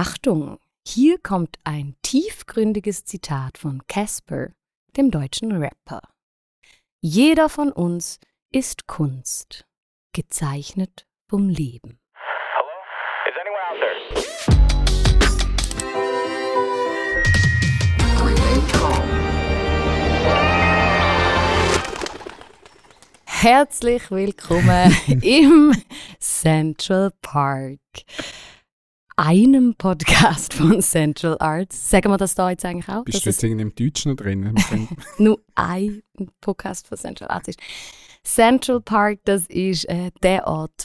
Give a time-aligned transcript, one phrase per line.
[0.00, 4.50] Achtung, hier kommt ein tiefgründiges Zitat von Casper,
[4.96, 6.02] dem deutschen Rapper.
[7.00, 8.20] Jeder von uns
[8.52, 9.66] ist Kunst,
[10.12, 11.98] gezeichnet vom Leben.
[12.54, 12.70] Hello?
[13.26, 13.98] Is anyone out there?
[23.26, 25.74] Herzlich willkommen im
[26.20, 27.80] Central Park,
[29.18, 31.90] einem Podcast von Central Arts.
[31.90, 33.02] Sagen wir das da jetzt eigentlich auch?
[33.02, 34.54] Bist du jetzt irgendwie im Deutschen drin?
[35.18, 36.02] Nur ein
[36.40, 37.60] Podcast von Central Arts ist.
[38.22, 40.84] Central Park, das ist äh, der Ort,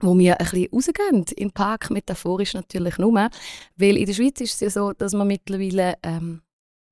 [0.00, 3.30] wo wir ein bisschen rausgehen, im Park, metaphorisch natürlich nur.
[3.76, 6.42] Weil in der Schweiz ist es ja so, dass wir mittlerweile ähm,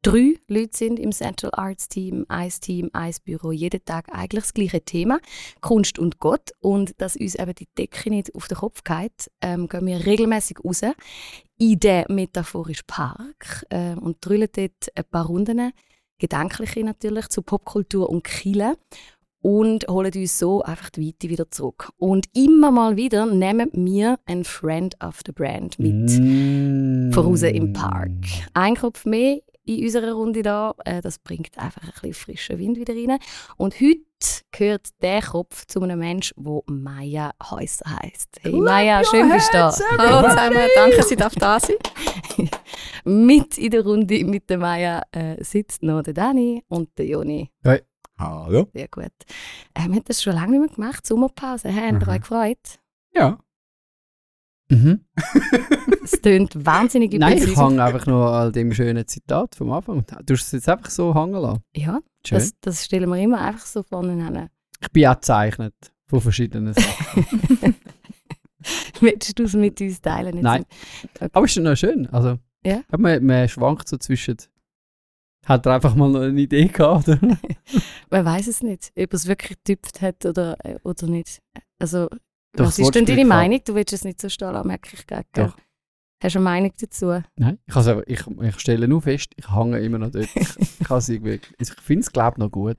[0.05, 4.55] drei Leute sind im Central Arts Team, ein Team, ein Büro, jeden Tag eigentlich das
[4.55, 5.19] gleiche Thema,
[5.61, 6.53] Kunst und Gott.
[6.61, 10.59] Und dass uns eben die Decke nicht auf den Kopf geht, ähm, gehen wir regelmäßig
[10.65, 10.83] raus
[11.59, 15.73] in den metaphorischen Park ähm, und drüllen dort ein paar Runden,
[16.19, 18.77] gedankliche natürlich, zu Popkultur und Kille
[19.41, 21.91] und holen uns so einfach die Weite wieder zurück.
[21.99, 27.13] Und immer mal wieder nehmen wir einen Friend of the Brand mit Mm.
[27.13, 28.11] voraus im Park.
[28.55, 32.77] Ein Kopf mehr in unserer Runde da, äh, das bringt einfach ein bisschen frischen Wind
[32.79, 33.19] wieder rein.
[33.57, 34.01] Und heute
[34.53, 38.39] gehört der Kopf zu einem Menschen, der Maya Häuser heisst.
[38.41, 39.75] Hey Maya, schön bist du da.
[39.99, 41.77] Hallo zusammen, danke, dass ich darf da sein
[43.05, 47.51] Mit in der Runde mit der Maya äh, sitzt noch der Dani und der Joni.
[48.19, 48.69] Hallo?
[48.73, 49.11] Sehr gut.
[49.75, 51.75] Wir haben das schon lange nicht mehr gemacht, Sommerpause.
[51.75, 52.09] Haben ihr Mhm.
[52.09, 52.81] euch gefreut?
[53.13, 53.39] Ja.
[54.75, 55.01] Mhm.
[56.05, 60.05] Es tönt wahnsinnig Nein, ich hänge einfach nur an dem schönen Zitat vom Anfang.
[60.27, 61.63] Du hast es jetzt einfach so hängen lassen.
[61.75, 62.39] Ja, Schön.
[62.39, 64.51] das, das stellen wir immer einfach so vorne hin.
[64.83, 65.75] Ich bin auch gezeichnet
[66.07, 67.75] von verschiedenen Sachen.
[69.01, 70.35] Willst du es mit uns teilen?
[70.35, 70.43] Jetzt?
[70.43, 70.65] Nein.
[71.33, 72.07] Aber ist schon noch schön.
[72.09, 72.83] Also, Ja.
[72.97, 74.37] Man, man schwankt so zwischen.
[75.47, 77.07] Hat er einfach mal noch eine Idee gehabt?
[77.09, 77.19] Oder?
[78.11, 81.41] Man weiß es nicht, ob er es wirklich getüpft hat oder, äh, oder nicht.
[81.79, 82.09] Also,
[82.59, 83.25] was das ist denn deine.
[83.25, 83.61] Meinung?
[83.65, 85.27] Du willst es nicht so stehen lassen, merke ich gerade.
[85.33, 85.57] Doch.
[86.23, 87.23] Hast du eine Meinung dazu?
[87.37, 90.29] Nein, ich, also, ich, ich stelle nur fest, ich hänge immer noch dort.
[90.35, 90.57] Ich,
[91.09, 92.79] ich, ich finde es, glaube ich, noch gut.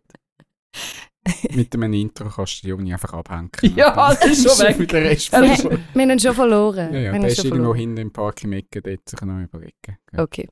[1.56, 3.50] Mit einem Intro kannst du die Juni einfach abhängen.
[3.75, 4.78] Ja, das ist schon weg.
[4.80, 6.94] Mit der Rest Wir, haben- wir haben ihn schon verloren.
[6.94, 9.97] ja, ja, der ist schon irgendwo hinten im Park im Ecke, dort sich noch überlegen.
[10.13, 10.24] Ja.
[10.24, 10.47] Okay.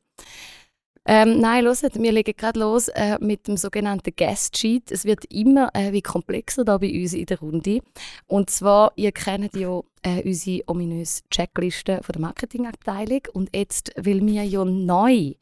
[1.06, 4.90] Ähm, nein, hört, wir legen gerade los äh, mit dem sogenannten Guest Sheet.
[4.90, 7.82] Es wird immer äh, wie komplexer da bei uns in der Runde.
[8.28, 13.22] Und zwar, ihr kennt ja äh, unsere ominöse Checkliste von der Marketingabteilung.
[13.34, 15.34] Und jetzt, weil wir ja neu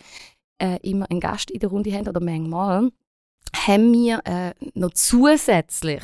[0.57, 2.89] äh, immer einen Gast in der Runde haben, oder manchmal,
[3.55, 6.03] haben wir äh, noch zusätzlich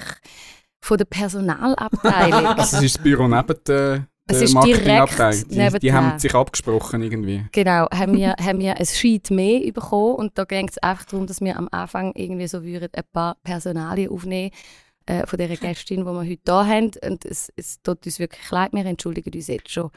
[0.82, 5.80] von der Personalabteilung Also, es ist das Büro neben der, Es der ist direkt Die,
[5.80, 7.46] die haben sich abgesprochen irgendwie.
[7.52, 11.28] Genau, haben wir, haben wir ein Sheet mehr bekommen und da ging es einfach darum,
[11.28, 14.52] dass wir am Anfang irgendwie so würden ein paar Personalien aufnehmen
[15.06, 18.52] äh, von dieser Gästin, die wir heute da haben und es, es tut uns wirklich
[18.52, 19.90] leid, wir entschuldigen uns jetzt schon.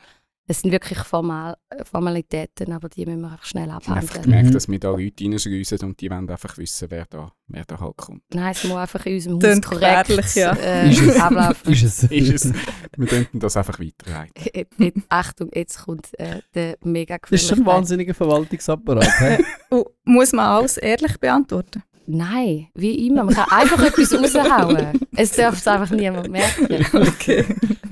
[0.47, 3.97] Es sind wirklich Formal, äh, Formalitäten, aber die müssen wir einfach schnell Ich habe einfach
[3.99, 4.23] abhandeln.
[4.25, 4.53] gemerkt, Mhm.
[4.55, 7.97] dass wir da Leute reinschriessen und die wollen einfach wissen, wer da, wer da halt
[7.97, 8.23] kommt.
[8.35, 10.53] Nein, es muss einfach in unserem Haus korrekt ja.
[10.55, 11.21] äh, Ist es?
[11.21, 11.73] ablaufen.
[11.73, 12.03] Ist es?
[12.05, 12.53] Ist es,
[12.97, 14.33] wir könnten das einfach weiterleiten.
[14.53, 19.07] Jetzt- jetzt- Achtung, jetzt kommt äh, der mega Das ist schon ein wahnsinniger Verwaltungsapparat.
[19.71, 21.83] Und muss man alles ehrlich beantworten?
[22.07, 23.25] Nein, wie immer.
[23.25, 25.01] Man kann einfach etwas raushauen.
[25.17, 26.87] Es darf es einfach niemand merken.
[27.09, 27.45] Okay.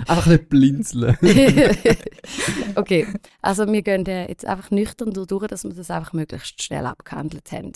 [0.06, 1.16] Einfach nicht blinzeln.
[2.76, 3.06] okay,
[3.42, 7.72] also wir gehen jetzt einfach nüchtern durch, dass wir das einfach möglichst schnell abgehandelt haben.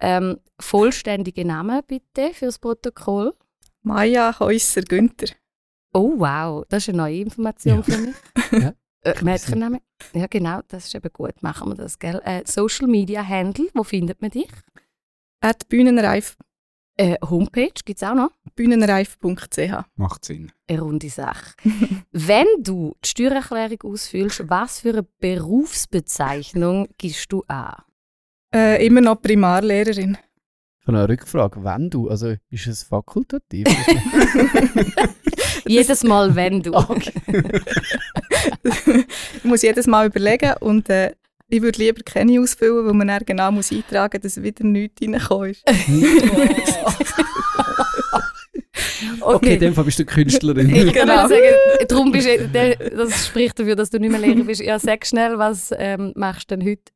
[0.00, 3.32] ähm, vollständige Namen bitte fürs Protokoll.
[3.82, 5.28] Maja Häuser Günther.
[5.94, 7.82] Oh wow, das ist eine neue Information Ja.
[7.82, 8.14] für mich.
[8.62, 8.72] Ja.
[9.02, 9.80] Äh, Mädchenname?
[10.12, 11.42] Ja genau, das ist eben gut.
[11.42, 12.20] Machen wir das, gell?
[12.24, 14.48] Äh, Social Media Handle, wo findet man dich?
[15.44, 16.36] At bühnenreif,
[16.96, 18.30] Äh, Homepage gibt es auch noch.
[18.54, 19.84] bühnenreif.ch.
[19.96, 20.52] Macht Sinn.
[20.68, 21.54] Eine runde Sache.
[22.12, 27.74] Wenn du die Steuererklärung ausfüllst, was für eine Berufsbezeichnung gibst du an?
[28.54, 30.16] Äh, immer noch Primarlehrerin.
[30.80, 31.62] Ich habe eine Rückfrage.
[31.64, 33.66] Wenn du, also ist es fakultativ?
[35.66, 36.74] Jedes Mal, wenn du.
[36.74, 37.12] Okay.
[39.36, 41.14] ich muss jedes Mal überlegen und äh,
[41.54, 45.00] ich würde lieber keine ausfüllen, weil man dann genau muss eintragen muss, dass wieder nichts
[45.00, 45.64] reingekommen ist.
[49.20, 50.68] okay, in dem Fall bist du Künstlerin.
[50.74, 51.28] Ich kann Genau.
[51.28, 51.42] sagen,
[51.88, 52.48] darum bist du,
[52.96, 54.60] das spricht dafür, dass du nicht mehr Lehrer bist.
[54.60, 56.92] Ja, sag schnell, was ähm, machst du denn heute?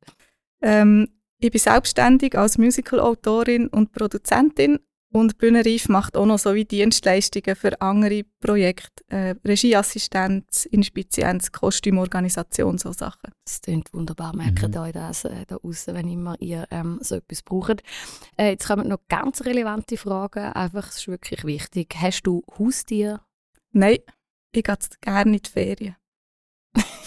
[0.61, 1.07] Ähm,
[1.39, 4.79] ich bin selbstständig als Musical-Autorin und Produzentin
[5.11, 12.77] Und Bühnenreif macht auch noch so wie Dienstleistungen für andere Projekte, äh, Regieassistenz, Inspizienz, Kostümorganisation,
[12.77, 13.31] so Sachen.
[13.43, 14.35] Das klingt wunderbar.
[14.35, 14.77] Merkt Mhm.
[14.77, 17.81] euch das äh, da draussen, wenn immer ihr ähm, so etwas braucht.
[18.37, 20.53] Äh, jetzt kommen noch ganz relevante Fragen.
[20.53, 21.95] Einfach, es ist wirklich wichtig.
[21.95, 23.21] Hast du Haustier?
[23.71, 23.97] Nein,
[24.51, 25.95] ich gehe gerne in die Ferien.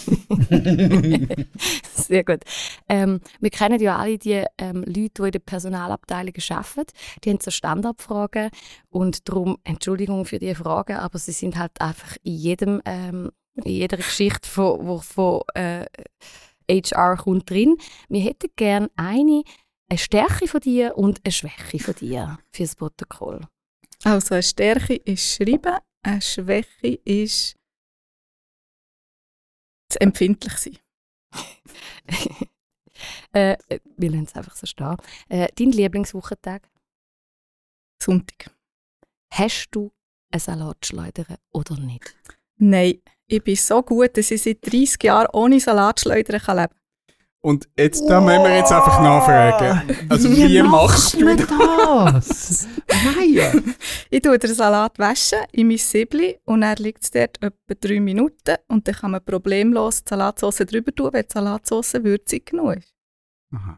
[1.95, 2.41] Sehr gut.
[2.89, 6.91] Ähm, wir kennen ja alle die ähm, Leute, die in der Personalabteilung arbeiten.
[7.23, 8.49] Die haben so Standardfragen
[8.89, 13.71] und darum Entschuldigung für die Fragen, aber sie sind halt einfach in jedem ähm, in
[13.71, 15.85] jeder Geschichte von, wo von äh,
[16.69, 17.77] HR kommt drin.
[18.09, 19.43] Wir hätten gerne eine,
[19.89, 23.41] eine Stärke von dir und eine Schwäche von dir fürs Protokoll.
[24.03, 27.55] Also eine Stärke ist Schreiben, eine Schwäche ist
[29.93, 30.77] zu empfindlich sein.
[33.33, 33.57] äh,
[33.97, 34.97] wir lassen es einfach so stehen.
[35.29, 36.69] Äh, dein Lieblingswochentag?
[38.01, 38.51] Sonntag.
[39.31, 39.91] Hast du
[40.31, 42.15] eine Salatschleuder oder nicht?
[42.57, 46.73] Nein, ich bin so gut, dass ich seit 30 Jahren ohne Salatschleudern kann leben
[47.45, 50.07] Und jetzt, da müssen wir jetzt einfach nachfragen.
[50.07, 51.47] Also, wie machst du das?
[51.47, 52.67] das?
[52.87, 53.75] Nein!
[54.09, 57.99] Ich tue den Salat waschen in mein Siebli und dann liegt es dort etwa drei
[57.99, 62.77] Minuten und dann kann man problemlos die Salatsauce drüber tun, wenn die Salatsauce würzig genug
[62.77, 62.93] ist.
[63.53, 63.77] Aha.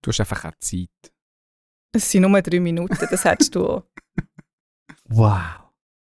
[0.00, 0.88] Du hast einfach auch Zeit.
[1.90, 3.84] Es sind nur drei Minuten, das hättest du auch.
[5.06, 5.64] Wow.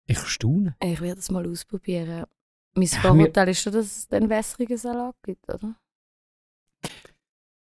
[0.05, 0.75] Ich staune.
[0.83, 2.25] Ich werde es mal ausprobieren.
[2.75, 5.75] Mein Vorurteil ist schon, dass es den wässrigen Salat gibt, oder?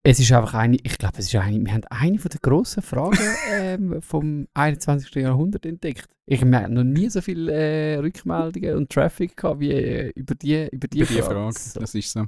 [0.04, 2.82] Es ist einfach eine, ich glaube, es ist eine, wir haben eine von der grossen
[2.82, 3.18] Fragen
[3.52, 5.14] ähm, vom 21.
[5.16, 6.06] Jahrhundert entdeckt.
[6.26, 10.34] Ich wir haben noch nie so viele äh, Rückmeldungen und Traffic gehabt wie äh, über
[10.34, 11.52] die, über die, Über die Frage.
[11.58, 12.26] So, Das ist so.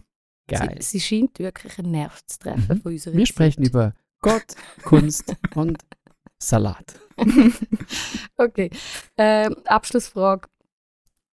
[0.48, 0.76] geil.
[0.80, 2.82] Sie, sie scheint wirklich einen Nerv zu treffen Mhm.
[2.82, 3.70] von unserer Wir sprechen Zeit.
[3.70, 5.78] über Gott, Kunst und
[6.42, 6.98] Salat.
[8.36, 8.70] Okay.
[9.18, 10.48] Ähm, Abschlussfrage.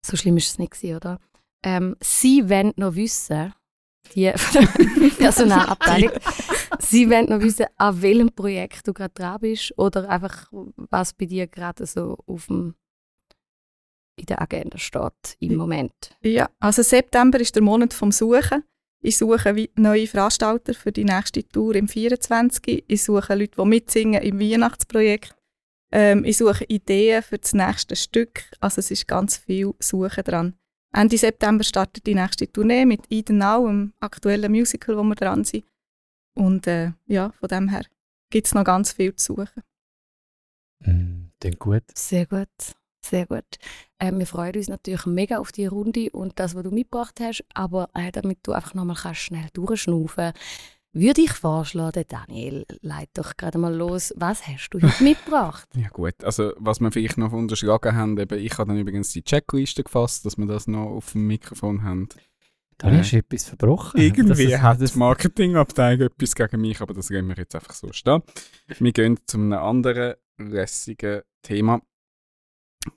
[0.04, 1.18] So schlimm ist es nicht, gewesen, oder?
[1.64, 3.52] Ähm, sie wollen noch wissen,
[4.14, 4.31] die
[5.19, 6.12] Personalabteilung,
[6.79, 11.26] sie wollen noch wissen, an welchem Projekt du gerade dran bist oder einfach, was bei
[11.26, 12.75] dir gerade so auf dem,
[14.17, 16.17] in der Agenda steht im Moment.
[16.23, 18.64] Ja, also September ist der Monat vom Suchen.
[19.02, 22.85] Ich suche neue Veranstalter für die nächste Tour im 24.
[22.87, 25.35] Ich suche Leute, die mitsingen im Weihnachtsprojekt.
[25.93, 28.44] Ähm, ich suche Ideen für das nächste Stück.
[28.61, 30.55] Also es ist ganz viel Suchen dran.
[30.92, 35.44] Ende September startet die nächste Tournee mit Eden Now, einem aktuellen Musical, wo wir dran
[35.44, 35.64] sind.
[36.34, 37.84] Und äh, ja, von dem her
[38.31, 39.62] gibt es noch ganz viel zu suchen.
[40.81, 41.84] Mm, Klingt gut.
[41.94, 42.48] Sehr gut,
[43.04, 43.58] sehr gut.
[43.98, 47.44] Ähm, wir freuen uns natürlich mega auf die Runde und das, was du mitgebracht hast.
[47.54, 50.32] Aber äh, damit du einfach nochmal kannst schnell durchschnaufen,
[50.92, 54.12] würde ich vorschlagen, Daniel, leit doch gerade mal los.
[54.16, 55.69] Was hast du heute mitgebracht?
[55.76, 59.22] Ja gut, also was wir vielleicht noch unterschlagen haben, eben, ich habe dann übrigens die
[59.22, 62.08] Checkliste gefasst, dass wir das noch auf dem Mikrofon haben.
[62.78, 64.00] Da Äh, hast du etwas verbrochen.
[64.00, 67.54] Irgendwie Das ist- hat das- die Marketingabteilung etwas gegen mich, aber das gehen wir jetzt
[67.54, 68.22] einfach so stehen.
[68.78, 71.82] Wir gehen zu einem anderen lässigen Thema,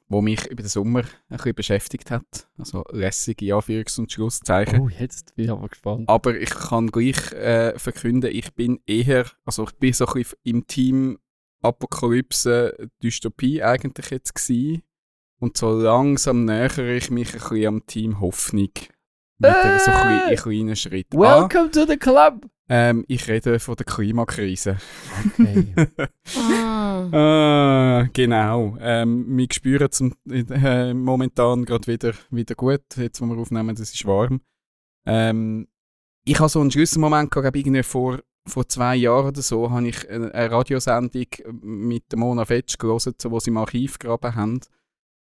[0.08, 2.48] wo mich über den Sommer ein bisschen beschäftigt hat.
[2.58, 4.80] Also lässige Anführungs- und Schlusszeichen.
[4.80, 6.08] Oh, jetzt bin ich aber gespannt.
[6.08, 10.40] Aber ich kann gleich äh, verkünden, ich bin eher, also ich bin so ein bisschen
[10.44, 11.20] im Team
[11.62, 14.84] Apokalypse, Dystopie eigentlich jetzt gewesen.
[15.40, 18.72] Und so langsam nähere ich mich ein bisschen am Team Hoffnung.
[19.40, 21.18] Wieder so ein in kleinen Schritten.
[21.18, 22.46] Ah, Welcome to the club!
[22.70, 24.78] Ähm, ich rede von der Klimakrise.
[25.26, 25.74] Okay.
[26.36, 27.16] Mm.
[27.16, 28.78] ah, genau.
[28.80, 33.94] Ähm, wir spüren es äh, momentan gerade wieder, wieder gut, jetzt wo wir aufnehmen, es
[33.94, 34.42] ist warm.
[35.06, 35.68] Ähm,
[36.26, 40.10] ich habe so einen Schlüsselmoment gehabt, irgendwie vor, vor zwei Jahren oder so, habe ich
[40.10, 41.28] eine, eine Radiosendung
[41.62, 44.62] mit der Mona Fetsch gelesen, so, wo sie im Archiv gegraben haben.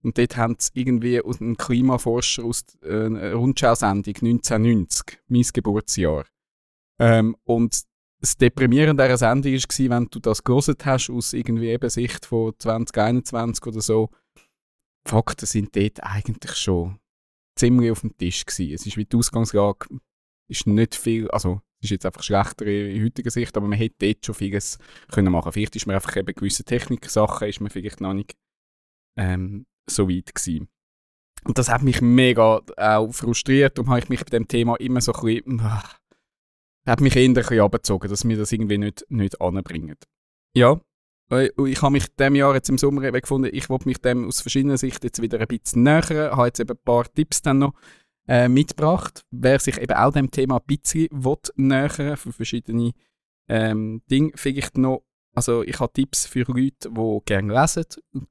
[0.03, 6.25] Und dort haben sie irgendwie aus einem Klimaforscher aus äh, einer Rundschau-Sendung 1990, mein Geburtsjahr.
[6.99, 7.83] Ähm, und
[8.21, 12.53] das Deprimierende dieser Sendung war, wenn du das gelesen hast aus irgendwie eben Sicht von
[12.57, 14.09] 2021 oder so,
[15.07, 16.99] die Fakten sind dort eigentlich schon
[17.57, 18.73] ziemlich auf dem Tisch gewesen.
[18.73, 19.87] Es ist wie die Ausgangslage,
[20.47, 23.95] ist nicht viel, also es ist jetzt einfach schlechter in heutiger Sicht, aber man hätte
[23.99, 24.77] dort schon vieles
[25.11, 25.51] können machen.
[25.51, 28.35] Vielleicht ist man einfach eben gewisse Techniksachen, ist man vielleicht noch nicht
[29.17, 30.69] ähm, so weit gewesen.
[31.43, 35.01] Und das hat mich mega auch frustriert, darum habe ich mich bei dem Thema immer
[35.01, 35.83] so ein bisschen, ah,
[36.85, 39.97] hat mich eher ein bisschen abgezogen, dass wir das irgendwie nicht, nicht anbringen.
[40.53, 40.79] Ja,
[41.31, 44.27] äh, ich habe mich dem Jahr jetzt im Sommer eben gefunden, ich wollte mich dem
[44.27, 47.59] aus verschiedenen Sichten jetzt wieder ein bisschen nähern, habe jetzt eben ein paar Tipps dann
[47.59, 47.73] noch
[48.27, 52.91] äh, mitgebracht, wer sich eben auch dem Thema ein bisschen will für verschiedene
[53.47, 57.85] ähm, Dinge, vielleicht noch Also ich habe Tipps für Leute, die gerne lesen,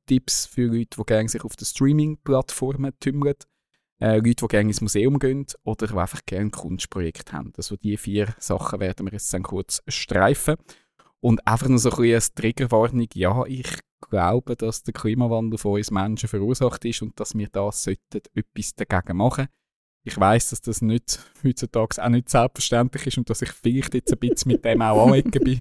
[0.06, 3.34] Tipps für Leute, die gerne sich auf den Streaming-Plattformen tümmern,
[4.00, 7.52] äh, Leute, die gerne ins Museum gehen oder die einfach gerne Kunstprojekte haben.
[7.56, 10.56] Also die vier Sachen werden wir jetzt dann kurz streifen.
[11.20, 13.78] Und einfach noch so ein bisschen als Triggerwarnung, ja, ich
[14.08, 18.74] glaube, dass der Klimawandel von uns Menschen verursacht ist und dass wir da sollten etwas
[18.74, 19.48] dagegen machen
[20.02, 24.12] ich weiß, dass das nicht heutzutage auch nicht selbstverständlich ist und dass ich vielleicht jetzt
[24.12, 25.60] ein bisschen mit dem auch anecken bin.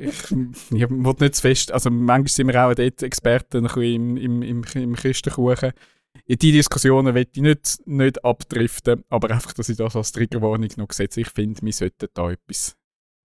[0.00, 4.16] ich, ich will nicht zu fest, also manchmal sind wir auch dort Experten ein bisschen
[4.16, 5.72] im, im, im, im Christenkuchen.
[6.30, 10.68] In diese Diskussionen will ich nicht, nicht abdriften, aber einfach, dass ich das als Triggerwarnung
[10.76, 11.22] noch setze.
[11.22, 12.76] Ich finde, wir sollten da etwas,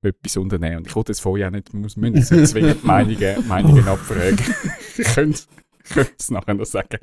[0.01, 0.77] etwas unternehmen.
[0.77, 4.39] Und ich wollte es vorher auch nicht, muss müssen nicht zwingend Meinungen, Meinungen abfragen.
[4.98, 5.41] ich könnte
[6.17, 7.00] es nachher noch sagen.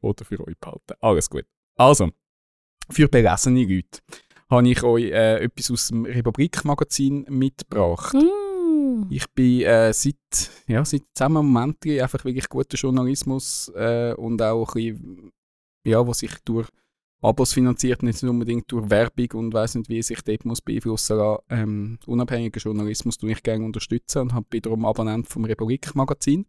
[0.00, 0.94] Oder für euch behalten.
[1.00, 1.46] Alles gut.
[1.76, 2.10] Also,
[2.90, 4.00] für belesene Leute
[4.50, 8.14] habe ich euch äh, etwas aus dem Republik-Magazin mitgebracht.
[8.14, 8.51] Mm.
[9.10, 10.16] Ich bin äh, seit,
[10.66, 15.32] ja, seit zusammen Moment einfach wirklich guter Journalismus äh, und auch ein bisschen,
[15.86, 16.68] ja, was sich durch
[17.22, 21.42] Abos finanziert, nicht unbedingt durch Werbung und weiß nicht, wie sich dort muss beeinflussen lassen.
[21.50, 26.46] Ähm, unabhängigen Journalismus gerne unterstützen und habe darum Abonnent vom Republik-Magazin.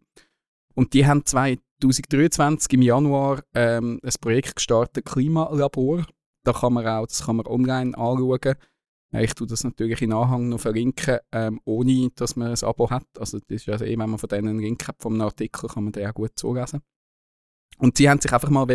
[0.74, 6.06] Und die haben 2023 im Januar ähm, ein Projekt gestartet, Klimalabor.
[6.44, 8.56] Da kann man auch, das kann man online anschauen.
[9.16, 13.06] Ich tue das natürlich in Anhang noch verlinken, ähm, ohne dass man ein Abo hat.
[13.18, 15.84] Also das ist also eh, wenn man von denen einen Link hat vom Artikel, kann
[15.84, 16.80] man den auch gut zulesen.
[17.78, 18.66] Und sie haben sich einfach mal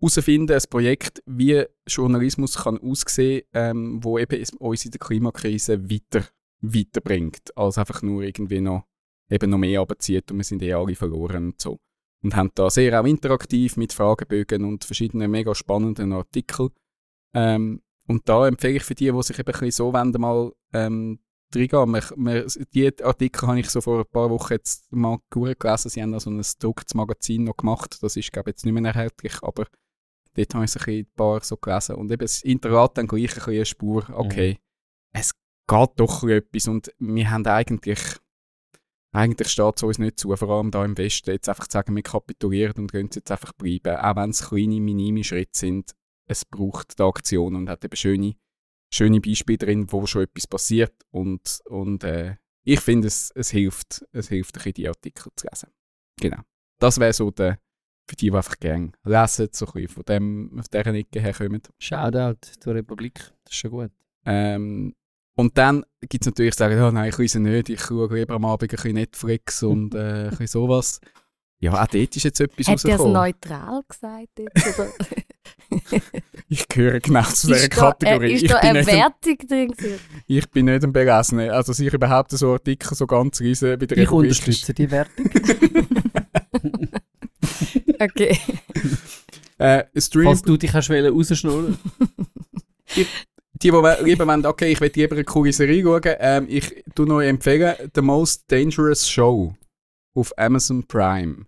[0.00, 6.26] herausfinden, ein Projekt, wie Journalismus kann aussehen, ähm, wo eben uns in der Klimakrise weiter,
[6.60, 8.84] weiterbringt, als einfach nur irgendwie noch
[9.30, 11.78] eben noch mehr abzieht und wir sind eh alle verloren und so.
[12.22, 16.70] Und haben da sehr auch interaktiv mit Fragebögen und verschiedenen mega spannenden Artikeln.
[17.34, 20.52] Ähm, und da empfehle ich für die, die sich eben ein bisschen so wenden, mal
[20.72, 21.20] ähm,
[21.54, 22.48] reingehen.
[22.74, 25.90] Die Artikel habe ich so vor ein paar Wochen jetzt mal gelesen.
[25.90, 27.98] Sie haben da so ein gedrucktes Magazin noch gemacht.
[28.02, 29.66] Das ist, glaube ich, jetzt nicht mehr erhältlich, aber
[30.34, 31.94] dort habe ich so ein, paar so gelesen.
[31.94, 34.58] Und eben, es hinterlässt dann gleich ein bisschen eine Spur, okay,
[35.12, 35.32] es
[35.68, 38.00] geht doch etwas und wir haben eigentlich
[39.12, 41.94] eigentlich steht es uns nicht zu, vor allem da im Westen, jetzt einfach zu sagen,
[41.94, 45.94] wir kapitulieren und können jetzt einfach bleiben, auch wenn es kleine, minime Schritte sind.
[46.30, 48.36] Es braucht die Aktion und hat eben schöne,
[48.88, 54.06] schöne Beispiele drin, wo schon etwas passiert und, und äh, ich finde, es, es hilft,
[54.12, 55.70] es hilft, ein bisschen die Artikel zu lesen.
[56.20, 56.38] Genau.
[56.78, 57.58] Das wäre so der,
[58.08, 61.62] für die, die einfach gerne lesen, so ein bisschen von, dem, von dieser Ecke herkommen.
[61.80, 63.90] Shoutout zur Republik, das ist schon gut.
[64.24, 64.94] Ähm,
[65.34, 68.44] und dann gibt es natürlich sagen, ja, nein, ich lese nicht, ich schaue lieber am
[68.44, 71.00] Abend ein bisschen Netflix und äh, ein bisschen sowas.
[71.58, 73.12] Ja, auch dort ist jetzt etwas Hat er es rausgekommen.
[73.14, 74.80] neutral gesagt jetzt?
[76.52, 78.32] Ich gehöre genau zu dieser ist da, Kategorie.
[78.32, 79.74] äh, ist ich, da bin eine nicht ein, Wertung drin?
[80.26, 81.52] ich bin nicht ein Belesener.
[81.52, 85.30] Also sich überhaupt so Artikel so ganz lesen bei der Ich ist- unterstütze die Wertung.
[87.98, 88.38] Okay.
[89.58, 91.76] Äh, Stream, Falls du dich hast wollen rausschnurren
[92.96, 93.06] die,
[93.62, 97.20] die lieber wollen, okay, ich will lieber eine coole Serie schauen, ähm, ich tue noch
[97.20, 99.54] empfehlen, The Most Dangerous Show
[100.14, 101.44] auf Amazon Prime.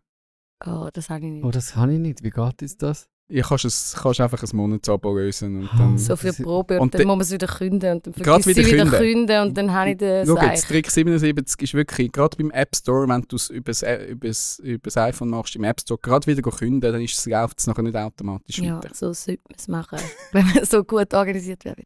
[0.66, 1.44] Oh, das habe ich nicht.
[1.44, 2.22] Oh, das kann ich nicht.
[2.22, 3.08] Wie geht jetzt das?
[3.34, 5.96] Ich kannst, es, kannst einfach ein Monatsabo lösen und dann...
[5.96, 8.44] so viel das Probe und, und dann muss man es wieder künden und dann vergisst
[8.44, 9.40] sie wieder wieder künden.
[9.40, 13.08] und dann habe ich den Schau jetzt, Trick 77 ist wirklich, gerade beim App Store,
[13.08, 16.80] wenn du es übers, äh, übers, übers iPhone machst, im App Store, gerade wieder künden,
[16.92, 18.90] dann ist es, läuft es nachher nicht automatisch Ja, weiter.
[18.92, 19.98] so sollte man es machen,
[20.32, 21.76] wenn man so gut organisiert wäre.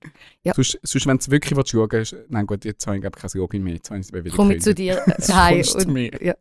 [0.43, 0.53] Ja.
[0.53, 3.23] Sonst, sonst, wenn du wirklich willst, schauen willst, nein gut, jetzt habe ich glaube ich
[3.23, 5.93] kein Login mehr, jetzt habe ich es wieder Komme ich zu dir Sonst heim und
[5.93, 6.11] mir.
[6.21, 6.35] ja.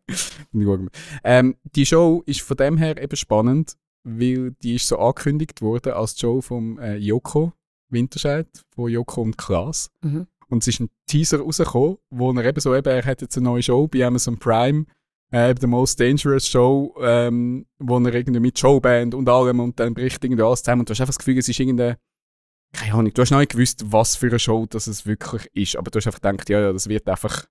[1.22, 5.92] Ähm, die Show ist von dem her eben spannend, weil die ist so angekündigt worden
[5.92, 7.52] als die Show vom äh, Joko
[7.88, 9.90] Winterscheid, von Joko und Klaas.
[10.02, 10.26] Mhm.
[10.48, 13.44] Und es ist ein Teaser rausgekommen, wo er eben so eben, er hat jetzt eine
[13.44, 14.86] neue Show bei Amazon Prime,
[15.32, 19.80] äh, eben The Most Dangerous Show, ähm, wo er irgendwie mit Showband und allem und
[19.80, 21.98] dann bricht irgendwie alles zusammen und du hast einfach das Gefühl, es ist irgendeine,
[22.72, 25.76] keine Ahnung, du hast noch nicht gewusst, was für eine Show das es wirklich ist,
[25.76, 27.46] aber du hast einfach gedacht, ja, ja, das wird einfach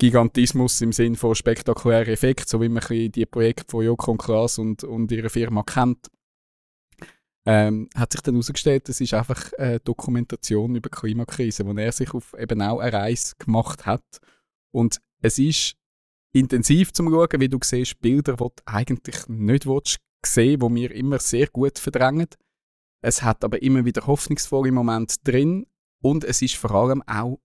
[0.00, 4.58] Gigantismus im Sinn von spektakulären Effekt, so wie man die Projekte von Joko und Klaas
[4.58, 6.10] und, und ihrer Firma kennt.
[7.46, 11.92] Ähm, hat sich dann herausgestellt, es ist einfach eine Dokumentation über die Klimakrise, wo er
[11.92, 14.04] sich auf eben auch eine Reise gemacht hat.
[14.72, 15.76] Und es ist
[16.32, 20.92] intensiv zum Schauen, wie du siehst, Bilder, die du eigentlich nicht willst, sehen, die wir
[20.92, 22.28] immer sehr gut verdrängen.
[23.02, 25.66] Es hat aber immer wieder hoffnungsvolle Momente drin
[26.02, 27.38] und es ist vor allem auch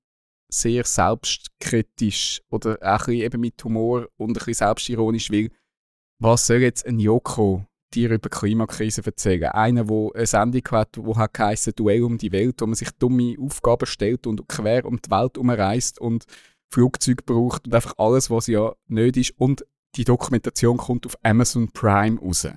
[0.62, 5.52] sehr selbstkritisch oder auch eben mit Humor und ein bisschen selbstironisch, weil
[6.20, 9.52] was soll jetzt ein Joko dir über die Klimakrise erzählen?
[9.52, 12.92] Einer, der eine Sendung hat, die hat geheissen, Duell um die Welt, wo man sich
[12.92, 16.26] dumme Aufgaben stellt und quer um die Welt umreist und
[16.72, 19.34] Flugzeug braucht und einfach alles, was ja nicht ist.
[19.38, 22.48] Und die Dokumentation kommt auf Amazon Prime raus.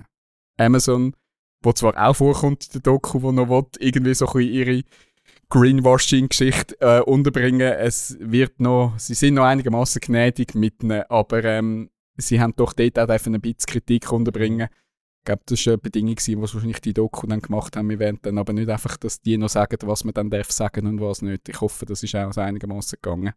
[0.57, 1.15] Amazon,
[1.63, 4.83] wo zwar auch vorkommt in der Doku, wo noch will, irgendwie so ein bisschen ihre
[5.49, 7.61] Greenwashing-Geschichte äh, unterbringen.
[7.61, 12.73] Es wird noch, sie sind noch einigermaßen gnädig mit ihnen, aber ähm, sie haben doch
[12.73, 14.69] dort auch ein bisschen Kritik unterbringen.
[15.19, 17.89] Ich glaube, das war eine Bedingung, die wahrscheinlich die Doku dann gemacht haben.
[17.89, 20.87] Wir werden dann aber nicht einfach, dass die noch sagen, was man dann darf sagen
[20.87, 21.49] und was nicht.
[21.49, 23.33] Ich hoffe, das ist auch einigermaßen gegangen.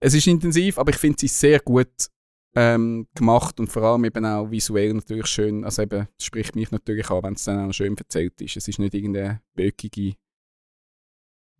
[0.00, 2.08] Es ist intensiv, aber ich finde sie sehr gut
[2.56, 5.64] ähm, gemacht und vor allem eben auch visuell natürlich schön.
[5.64, 8.56] Also eben, das spricht mich natürlich an, wenn es dann auch schön erzählt ist.
[8.56, 10.14] Es ist nicht irgendeine böckige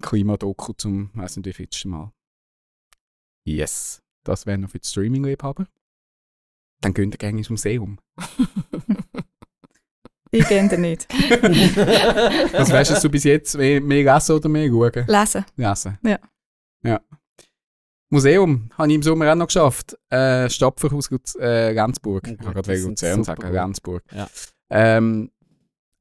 [0.02, 2.12] Klimadoku zum, weiß nicht wie vielsten Mal.
[3.44, 5.66] Yes, das wäre noch für die Streaming-Liebhaber.
[6.80, 7.98] Dann gehen wir gerne ins Museum.
[10.34, 11.06] Ich gehe da nicht.
[12.54, 13.54] Was wärst du bis jetzt?
[13.56, 15.06] Mehr, mehr lesen oder mehr schauen?
[15.06, 15.44] Lesen.
[15.56, 15.98] Lesen.
[16.02, 16.18] Ja.
[16.82, 17.00] Ja.
[18.08, 19.96] Museum habe ich im Sommer auch noch geschafft.
[20.08, 22.24] Äh, Stapferhaus äh, Lenzburg.
[22.26, 23.52] Oh ich kann gerade Luzern sagen.
[23.52, 24.02] Lenzburg.
[24.10, 24.26] Ja.
[24.70, 25.30] Ähm,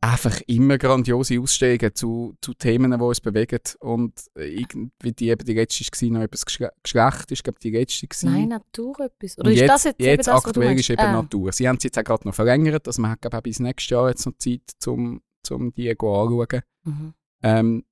[0.03, 3.59] einfach immer grandiose Ausstellungen zu, zu Themen, die uns bewegen.
[3.79, 8.07] Und äh, irgendwie die, eben die letzte war noch Geschle- Geschlecht, ist glaube die letzte.
[8.07, 8.31] gewesen.
[8.33, 9.37] Nein, Natur etwas.
[9.37, 11.11] Oder Und ist jetzt, das jetzt, jetzt das, aktuell ist eben Ah.
[11.13, 11.51] Natur.
[11.51, 13.89] Sie haben es jetzt auch gerade noch verlängert, also man hat glaube auch bis nächstes
[13.91, 16.61] Jahr jetzt noch Zeit, um zum die go anschauen.
[16.83, 17.13] Mhm.
[17.43, 17.85] Ähm,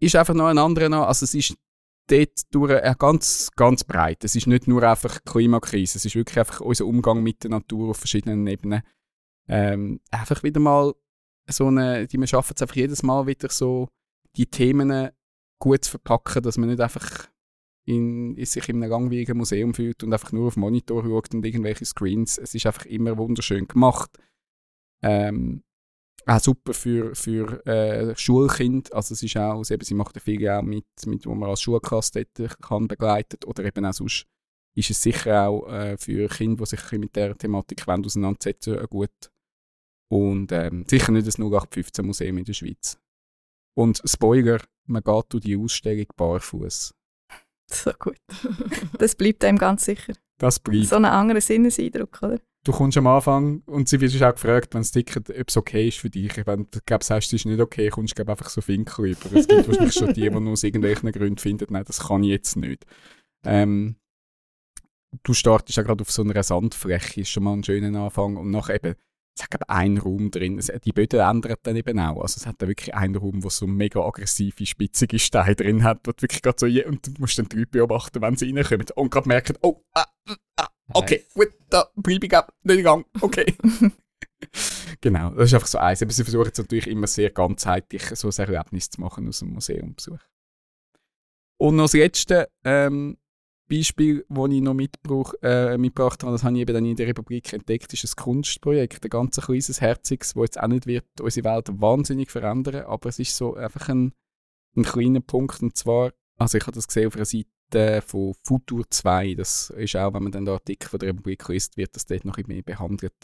[0.00, 1.56] ist einfach noch ein anderer noch, also es ist
[2.08, 4.24] dort durch äh, ganz, ganz breit.
[4.24, 7.90] Es ist nicht nur einfach Klimakrise, es ist wirklich einfach unser Umgang mit der Natur
[7.90, 8.82] auf verschiedenen Ebenen.
[9.46, 10.94] Ähm, einfach wieder mal
[11.48, 13.88] so eine, die wir schaffen es einfach jedes Mal wieder so,
[14.36, 15.10] die Themen
[15.58, 17.28] gut zu verpacken, dass man nicht einfach
[17.86, 21.44] in, in sich in einem langweiligen Museum fühlt und einfach nur auf Monitor schaut und
[21.44, 22.38] irgendwelche Screens.
[22.38, 24.10] Es ist einfach immer wunderschön gemacht.
[25.02, 25.62] Ähm,
[26.26, 28.92] auch super für, für äh, Schulkind.
[28.94, 31.60] Also es ist auch, eben, sie macht ja viel auch mit, mit, wo man als
[31.60, 34.26] Schulklasse dort kann begleitet oder eben auch sonst
[34.76, 38.78] ist es sicher auch äh, für Kinder, die sich ein mit dieser Thematik wollen, auseinandersetzen
[38.78, 39.30] äh, gut.
[40.10, 42.98] Und ähm, sicher nicht das 0815 Museum in der Schweiz.
[43.76, 46.94] Und Spoiler, man geht durch die Ausstellung barfuß.
[47.70, 48.18] So gut.
[48.98, 50.12] Das bleibt einem ganz sicher.
[50.38, 50.86] Das bleibt.
[50.86, 52.40] So ein anderer Sinneseindruck, oder?
[52.64, 55.88] du kommst am Anfang und sie wird auch gefragt, wenn das Ticket, ob es okay
[55.88, 56.34] ist für dich.
[56.46, 59.32] Wenn du glaub, sagst, es ist nicht okay, kommst du einfach so Finkel über.
[59.36, 62.56] Es gibt wahrscheinlich schon die, die aus irgendwelchen Gründen finden, nein, das kann ich jetzt
[62.56, 62.84] nicht.
[63.44, 63.96] Ähm,
[65.22, 68.36] du startest ja gerade auf so einer Sandfläche, ist schon mal ein schöner Anfang.
[68.36, 68.94] Und nachher eben,
[69.36, 70.60] es hat glaub, einen Raum drin.
[70.84, 72.22] Die Böden ändern dann eben auch.
[72.22, 76.00] Also es hat da wirklich einen Raum, wo so mega aggressive, spitzige Steine drin hat,
[76.04, 78.86] wo wirklich gerade so, je- und du musst dann die Leute beobachten, wenn sie reinkommen
[78.94, 80.06] und gerade merken, oh, ah,
[80.56, 83.54] ah, okay, gut, da bleibe ich ab, nicht in Gang, okay.
[85.00, 86.02] genau, das ist einfach so eins.
[86.02, 89.52] Aber sie versuchen jetzt natürlich immer sehr ganzheitlich so ein Erlebnis zu machen aus dem
[89.52, 90.20] Museumbesuch.
[91.56, 93.16] Und noch das letzte ähm,
[93.68, 97.06] Beispiel, das ich noch mitgebracht, äh, mitgebracht habe, das habe ich eben dann in der
[97.06, 101.48] Republik entdeckt, ist ein Kunstprojekt, ein ganz kleines, herziges, das jetzt auch nicht wird unsere
[101.48, 104.12] Welt wahnsinnig verändern, aber es ist so einfach ein,
[104.76, 108.84] ein kleiner Punkt und zwar, also ich habe das gesehen auf einer Seite von Futur
[108.88, 112.04] 2, das ist auch, wenn man dann den Artikel von der Republik liest, wird das
[112.04, 113.14] dort noch ein bisschen mehr behandelt.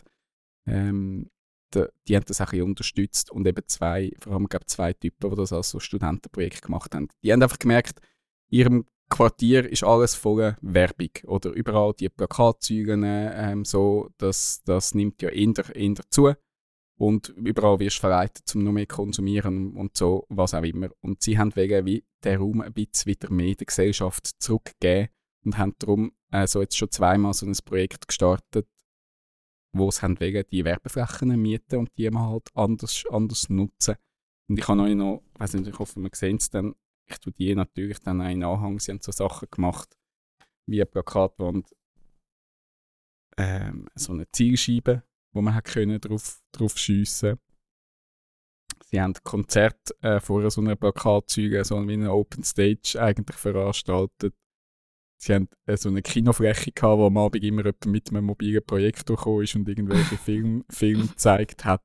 [0.67, 1.29] Ähm,
[1.75, 4.93] die, die haben das auch ein bisschen unterstützt und eben zwei, vor allem glaube zwei
[4.93, 7.09] Typen, die das als so Studentenprojekt gemacht haben.
[7.23, 8.01] Die haben einfach gemerkt,
[8.49, 15.21] ihrem Quartier ist alles voller Werbung oder überall die Plakatzeuge, ähm, so, das, das nimmt
[15.21, 16.33] ja eher, eher zu
[17.01, 20.89] und überall wirst du verleitet, zum noch mehr konsumieren und so, was auch immer.
[21.01, 25.09] Und sie haben wegen wie den Raum ein bisschen wieder mehr der Gesellschaft zurückgegeben
[25.45, 28.69] und haben darum also jetzt schon zweimal so ein Projekt gestartet,
[29.73, 33.97] wo sie haben wegen die Werbeflächen mieten und die man halt anders, anders nutzen.
[34.49, 36.75] Und ich habe euch noch, ich hoffe, man sehen es dann,
[37.11, 39.97] ich tue die natürlich dann auch in Anhang, sie haben so Sachen gemacht,
[40.67, 41.69] wie eine Plakatwand,
[43.37, 47.39] ähm, so eine Zielscheibe, wo man hat können drauf, drauf schiessen
[48.91, 54.35] Sie haben Konzert äh, vor so einer Plakatzeuge, so wie eine Open Stage eigentlich veranstaltet.
[55.17, 58.65] Sie haben äh, so eine Kinofläche gehabt, wo am Abend immer jemand mit einem mobilen
[58.65, 61.85] Projektor gekommen ist und irgendwelche Film, Filme gezeigt hat.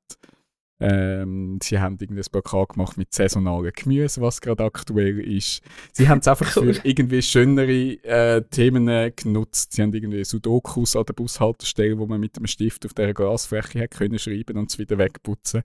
[0.81, 5.61] Ähm, sie haben irgendwie ein Plakat gemacht mit saisonalen Gemüse, was gerade aktuell ist.
[5.93, 6.73] Sie haben es einfach Cool.
[6.73, 7.71] für irgendwie schönere
[8.03, 9.71] äh, Themen äh, genutzt.
[9.71, 13.83] Sie haben irgendwie Sudokus an der Bushaltestelle, wo man mit einem Stift auf der Glasfläche
[13.83, 15.63] hat können schreiben und es wieder wegputzen.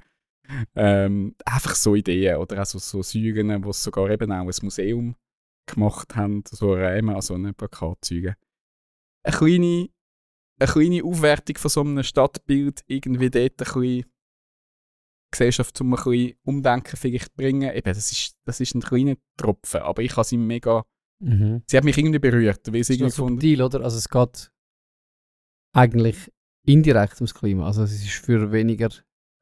[0.75, 4.53] Ähm, einfach so Ideen oder auch so, so Säulen, wo sie sogar eben auch ein
[4.62, 5.16] Museum
[5.66, 8.35] gemacht haben, so Räume an so einem Plakatzeugen.
[9.25, 9.88] Eine kleine,
[10.59, 14.05] eine kleine Aufwertung von so einem Stadtbild, irgendwie dort ein bisschen
[15.31, 17.73] Gesellschaft zum ein bisschen Umdenken vielleicht bringen.
[17.73, 20.85] Eben, das ist, das ist ein kleiner Tropfen, aber ich habe sie mega,
[21.21, 21.62] Mhm.
[21.66, 23.83] Sie hat mich irgendwie berührt, weil sie Ist irgendwie subtil, oder?
[23.83, 24.51] Also es geht
[25.73, 26.33] eigentlich
[26.66, 27.66] indirekt ums Klima.
[27.66, 28.88] Also es ist für weniger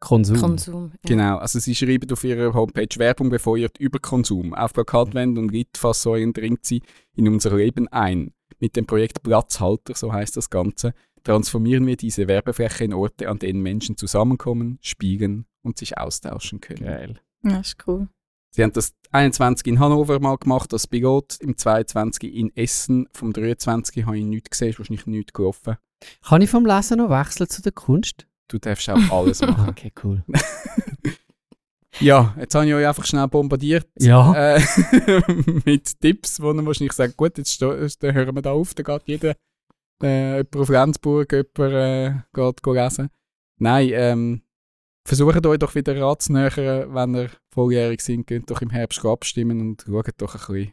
[0.00, 0.36] Konsum.
[0.36, 0.92] Konsum.
[0.92, 0.98] Ja.
[1.08, 4.54] Genau, also sie schreiben auf ihrer Homepage, Werbung befeuert Überkonsum.
[4.54, 6.82] Auf Plakatwänden und Litfaßsäulen dringt sie
[7.16, 8.32] in unser Leben ein.
[8.60, 13.38] Mit dem Projekt Platzhalter, so heißt das Ganze, transformieren wir diese Werbefläche in Orte, an
[13.38, 16.84] denen Menschen zusammenkommen, spielen und sich austauschen können.
[16.84, 17.20] Geil.
[17.44, 18.08] Ja, ist cool.
[18.50, 23.32] Sie haben das 21 in Hannover mal gemacht, das Pilot, im 22 in Essen, vom
[23.32, 25.76] 23 habe ich nichts gesehen, ist wahrscheinlich nichts gelaufen.
[26.26, 28.26] Kann ich vom Lesen noch wechseln zu der Kunst?
[28.48, 29.68] Du darfst auch alles machen.
[29.68, 30.24] Okay, cool.
[32.00, 33.86] ja, jetzt habe ich euch einfach schnell bombardiert.
[33.98, 34.32] Ja.
[34.56, 34.62] Äh,
[35.66, 38.82] mit Tipps, wo man wahrscheinlich sagt, gut, jetzt sto- jetzt hören wir da auf, da
[38.82, 39.34] geht jeder
[40.02, 43.10] äh, jemand auf Lenzburg, jemand äh, geht lesen.
[43.58, 44.42] Nein, ähm,
[45.08, 49.84] versucht euch doch wieder anzunähern, wenn ihr volljährig seid, geht doch im Herbst abstimmen und
[49.86, 50.72] schaut doch ein bisschen,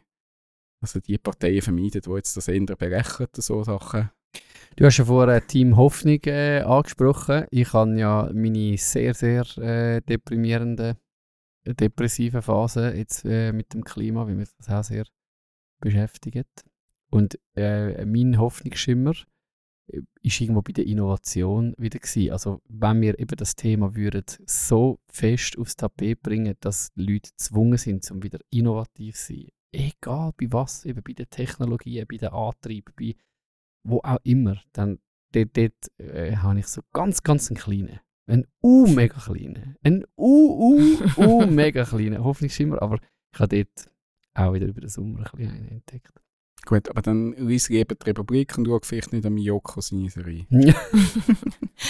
[0.82, 4.10] also die Parteien vermeiden, die jetzt das eher belächeln, so Sachen.
[4.76, 7.46] Du hast ja vorher Team Hoffnung äh, angesprochen.
[7.50, 10.98] Ich habe ja meine sehr, sehr äh, deprimierende,
[11.64, 15.06] depressive Phase jetzt äh, mit dem Klima, weil mich das auch sehr
[15.80, 16.64] beschäftigt.
[17.10, 19.14] Und äh, mein Hoffnungsschimmer
[20.22, 22.32] ist irgendwo bei der Innovation wieder gewesen.
[22.32, 27.78] Also wenn wir eben das Thema würden so fest aufs Tapet bringen, dass Leute gezwungen
[27.78, 32.30] sind, um wieder innovativ zu sein, egal bei was, eben bei den Technologien, bei den
[32.30, 33.14] Antrieben, bei
[33.84, 34.98] wo auch immer, dann
[35.32, 40.04] dort, dort äh, habe ich so ganz, ganz einen kleinen, einen u mega kleinen, einen
[40.16, 42.98] u u u mega kleinen, Hoffnungsschimmer, aber
[43.32, 43.90] ich habe dort
[44.34, 46.12] auch wieder über den Sommer ein bisschen einen entdeckt.
[46.66, 50.46] Gut, aber dann lies lieber die Republik und schau vielleicht nicht an Miyoko seine Serie.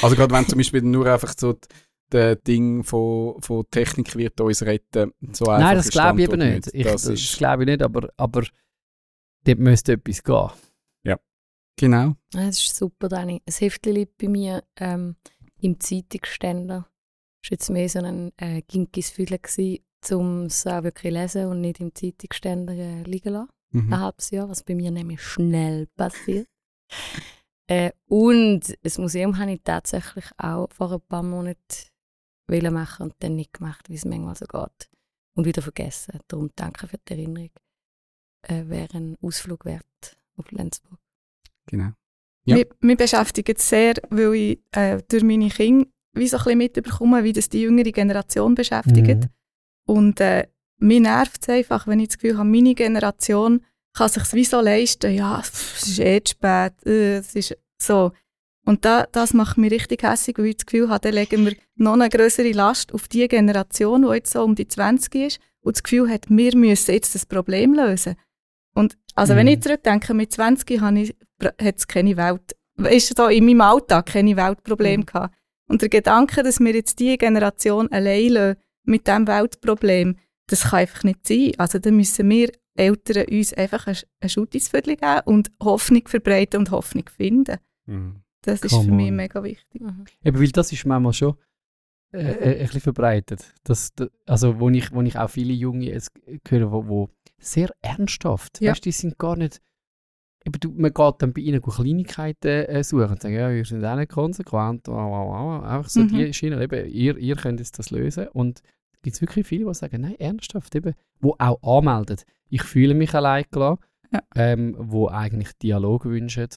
[0.02, 1.56] Also gerade wenn zum Beispiel nur einfach so
[2.10, 6.38] das Ding von, von Technik wird uns retten, so einfach Nein, das glaube ich eben
[6.38, 6.74] nicht.
[6.74, 8.44] Ich, Das das glaube ich nicht, aber, aber
[9.44, 10.50] dort müsste etwas gehen.
[11.76, 12.14] genau.
[12.34, 13.42] Ja, Das ist super, Dani.
[13.46, 15.16] Ein Heftchen liegt bei mir ähm,
[15.60, 16.88] im Zeitungsständer.
[17.42, 19.38] Das war jetzt mehr so ein äh, Ginkisfüller,
[20.10, 23.50] um es auch wirklich zu lesen und nicht im Zeitungsständer äh, liegen lassen.
[23.72, 23.92] Mhm.
[23.92, 26.48] Ein halbes Jahr, was bei mir nämlich schnell passiert.
[27.68, 31.58] äh, und das Museum habe ich tatsächlich auch vor ein paar Monaten
[32.48, 34.90] wollen machen und dann nicht gemacht, wie es manchmal so geht.
[35.34, 36.18] Und wieder vergessen.
[36.28, 37.50] Darum danke für die Erinnerung.
[38.42, 40.98] Äh, wäre ein Ausflug wert auf Lenzburg.
[41.66, 41.92] genau.
[42.48, 42.54] Ja.
[42.56, 46.58] Mich, mich beschäftigt es sehr, weil ich äh, durch meine Kinder wie so ein bisschen
[46.58, 49.24] mitbekomme, wie das die jüngere Generation beschäftigt.
[49.24, 49.30] Mhm.
[49.86, 50.46] Und äh,
[50.78, 54.60] mir nervt es einfach, wenn ich das Gefühl habe, meine Generation kann sich wie so
[54.60, 58.12] leisten, ja, es ist eh zu spät, äh, es ist so.
[58.66, 61.54] Und da, das macht mich richtig hässlich, weil ich das Gefühl habe, dann legen wir
[61.76, 65.76] noch eine größere Last auf die Generation, die jetzt so um die 20 ist und
[65.76, 68.16] das Gefühl hat, wir müssen jetzt das Problem lösen.
[68.74, 69.52] Und also wenn Mhm.
[69.52, 72.56] ich zurückdenke, mit 20 habe ich, hat es keine Welt,
[72.90, 75.06] ist so in meinem Alltag keine Weltprobleme Mhm.
[75.06, 75.34] gehabt.
[75.68, 80.16] Und der Gedanke, dass wir jetzt diese Generation allein lassen mit diesem Weltproblem,
[80.48, 81.52] das kann einfach nicht sein.
[81.58, 86.70] Also da müssen wir Eltern uns einfach ein, ein Schuttisviertel geben und Hoffnung verbreiten und
[86.70, 87.56] Hoffnung finden.
[87.86, 88.16] Mhm.
[88.42, 89.16] Das ist Come für mich on.
[89.16, 89.80] mega wichtig.
[89.80, 90.04] Mhm.
[90.24, 91.34] Eben, weil das ist manchmal schon
[92.12, 93.52] äh, äh, ein bisschen verbreitet.
[93.64, 96.10] Das, da- also, wo ich, wo ich auch viele Junge jetzt
[96.48, 98.70] höre, wo, wo sehr ernsthaft, Ja.
[98.72, 99.60] weißt, die sind gar nicht,
[100.44, 103.84] eben, du, man geht dann bei ihnen Kleinigkeiten äh, suchen und sagen, ja, wir sind
[103.84, 105.28] auch nicht konsequent, wow, wow,
[105.62, 105.64] wow.
[105.64, 106.08] einfach so Mhm.
[106.08, 108.62] die Schiene, eben, ihr, ihr könnt jetzt das lösen und
[109.14, 113.14] es gibt wirklich viele, die sagen, nein, ernsthaft, eben, wo auch anmelden, ich fühle mich
[113.14, 113.80] allein gelassen,
[114.12, 114.20] Ja.
[114.34, 116.48] ähm, wo eigentlich Dialog wünschen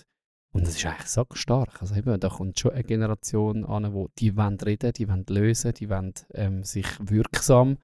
[0.51, 1.81] und das ist eigentlich so stark.
[1.81, 5.73] Also eben, da kommt schon eine Generation an, wo die wollen reden, die wollen lösen,
[5.73, 7.77] die wollen ähm, sich wirksam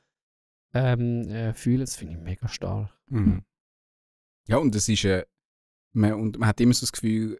[0.73, 1.81] ähm, äh, fühlen.
[1.81, 2.89] Das finde ich mega stark.
[3.07, 3.43] Mhm.
[4.47, 5.25] Ja, und es ist äh,
[5.93, 7.39] man, und man hat immer so das Gefühl,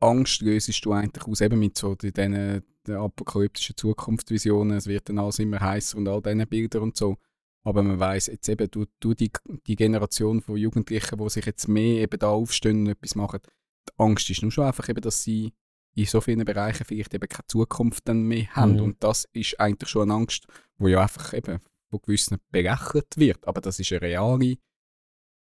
[0.00, 5.38] Angst löst du eigentlich aus, eben mit so diesen apokalyptischen Zukunftsvisionen, es wird dann alles
[5.38, 7.16] immer heißer und all diesen Bildern und so.
[7.62, 9.30] Aber man weiß jetzt eben, du, du die,
[9.66, 13.40] die Generation von Jugendlichen, die sich jetzt mehr eben da aufstehen und etwas machen,
[13.88, 15.54] die Angst ist nur schon einfach eben, dass sie
[15.94, 18.74] in so vielen Bereichen vielleicht eben keine Zukunft dann mehr haben.
[18.74, 18.82] Mhm.
[18.82, 23.46] Und das ist eigentlich schon eine Angst, wo ja einfach eben von gewissen belächelt wird.
[23.46, 24.56] Aber das ist eine reale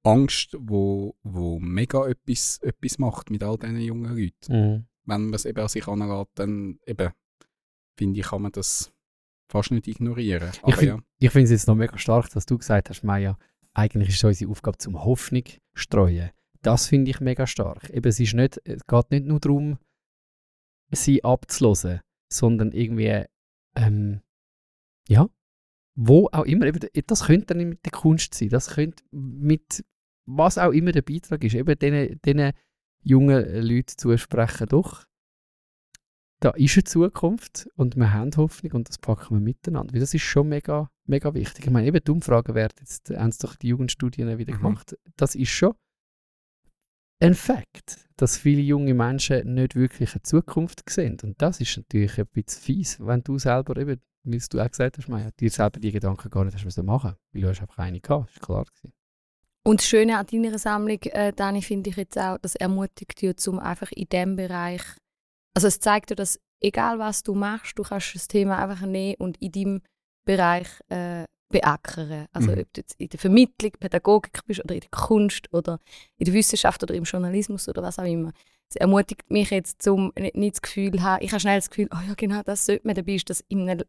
[0.03, 4.53] Angst, wo, wo mega etwas, etwas macht mit all diesen jungen Leuten.
[5.05, 7.13] Wenn man es eben an sich anlässt, dann eben,
[7.97, 8.93] finde ich, kann man das
[9.51, 10.51] fast nicht ignorieren.
[10.53, 13.37] Ich Aber ja, Ich finde es jetzt noch mega stark, dass du gesagt hast, Maya,
[13.75, 16.31] eigentlich ist es unsere Aufgabe zum Hoffnung streuen.
[16.63, 17.91] Das finde ich mega stark.
[17.91, 19.79] Eben, es, ist nicht, es geht nicht nur darum,
[20.91, 22.01] sie abzulösen,
[22.33, 23.25] sondern irgendwie,
[23.77, 24.21] ähm,
[25.09, 25.29] ja,
[25.97, 29.85] wo auch immer, eben, das könnte dann mit der Kunst sein, das könnte mit
[30.27, 32.53] was auch immer der Beitrag ist, eben diesen, diesen
[33.03, 35.05] jungen Leuten zusprechen, doch,
[36.41, 39.93] da ist eine Zukunft und wir haben Hoffnung und das packen wir miteinander.
[39.93, 41.67] Weil das ist schon mega, mega wichtig.
[41.67, 44.59] Ich meine, eben die Umfragewerte, jetzt haben es doch die Jugendstudien wieder Mhm.
[44.59, 45.75] gemacht, das ist schon
[47.23, 51.19] ein Fakt, dass viele junge Menschen nicht wirklich eine Zukunft sehen.
[51.23, 54.99] Und das ist natürlich ein bisschen fies, wenn du selber eben, wie du auch gesagt
[54.99, 57.79] hast, Maya, dir selber die Gedanken gar nicht hast müssen machen weil du hast einfach
[57.79, 58.93] eine gehabt, ist klar gewesen.
[59.63, 63.49] Und das Schöne an deiner Sammlung, äh, Dani, finde ich jetzt auch, das ermutigt dich,
[63.49, 64.83] um einfach in diesem Bereich,
[65.55, 69.17] also es zeigt dir, dass egal was du machst, du kannst das Thema einfach nehmen
[69.19, 69.83] und in deinem
[70.25, 72.27] Bereich äh, beackern.
[72.33, 72.59] Also Mhm.
[72.61, 75.79] ob du jetzt in der Vermittlung, Pädagogik bist oder in der Kunst oder
[76.17, 78.33] in der Wissenschaft oder im Journalismus oder was auch immer.
[78.71, 81.71] Es ermutigt mich jetzt, um nicht, nicht das Gefühl zu haben, ich habe schnell das
[81.71, 83.85] Gefühl, oh ja genau, das sollte man, dabei ist das in einem,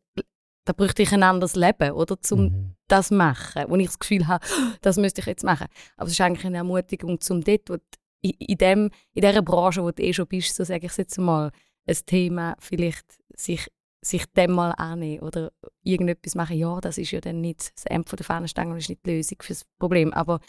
[0.66, 2.76] da bräuchte ich ein anderes Leben, oder, zum Mhm.
[2.88, 4.46] das machen, wo ich das Gefühl habe,
[4.82, 5.68] das müsste ich jetzt machen.
[5.98, 7.78] Aber es ist eigentlich eine Ermutigung, zum dort, wo
[8.22, 10.98] in, in, dem, in dieser Branche, wo du eh schon bist, so sage ich es
[10.98, 11.52] jetzt mal,
[11.88, 13.68] ein Thema vielleicht sich,
[14.02, 15.52] sich dem mal annehmen oder
[15.84, 16.58] irgendetwas machen.
[16.58, 19.38] Ja, das ist ja dann nicht das Ende der Fahnenstange und ist nicht die Lösung
[19.42, 20.40] für das Problem, aber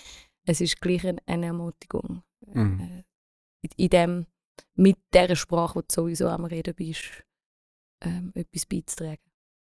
[0.45, 2.23] es ist gleich eine, eine Ermutigung.
[2.47, 3.05] Mhm.
[3.77, 4.27] In, dem,
[4.75, 7.23] mit dieser Sprache, wo du sowieso am Reden bist,
[8.03, 9.23] ähm, etwas beizutragen.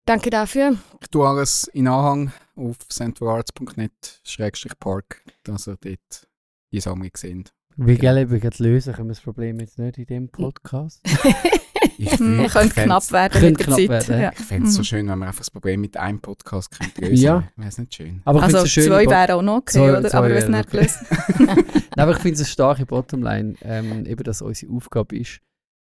[0.06, 0.78] Danke dafür.
[1.02, 6.28] Ich tue alles in Anhang auf centralarts.net-park, dass ihr dort
[6.72, 7.52] die Sammlung seht.
[7.76, 11.02] Wie gell, eben gerade lösen können wir das Problem jetzt nicht in diesem Podcast.
[11.98, 14.08] Ich Hm, würd- könnte knapp werden könnte mit der Zeit.
[14.10, 14.32] werden, ja.
[14.32, 14.84] Ich fände es so Mhm.
[14.86, 17.48] schön, wenn wir einfach das Problem mit einem Podcast könnten lösen Ja.
[17.56, 18.22] Wäre es nicht schön?
[18.26, 20.10] Aber ich Also schöne zwei wären auch noch okay, Zwei- oder?
[20.10, 21.00] zwei aber wenn es nicht gelöst
[21.40, 21.66] Nein,
[21.98, 25.40] aber ich finde es eine starke Bottomline, ähm, eben, dass unsere Aufgabe ist,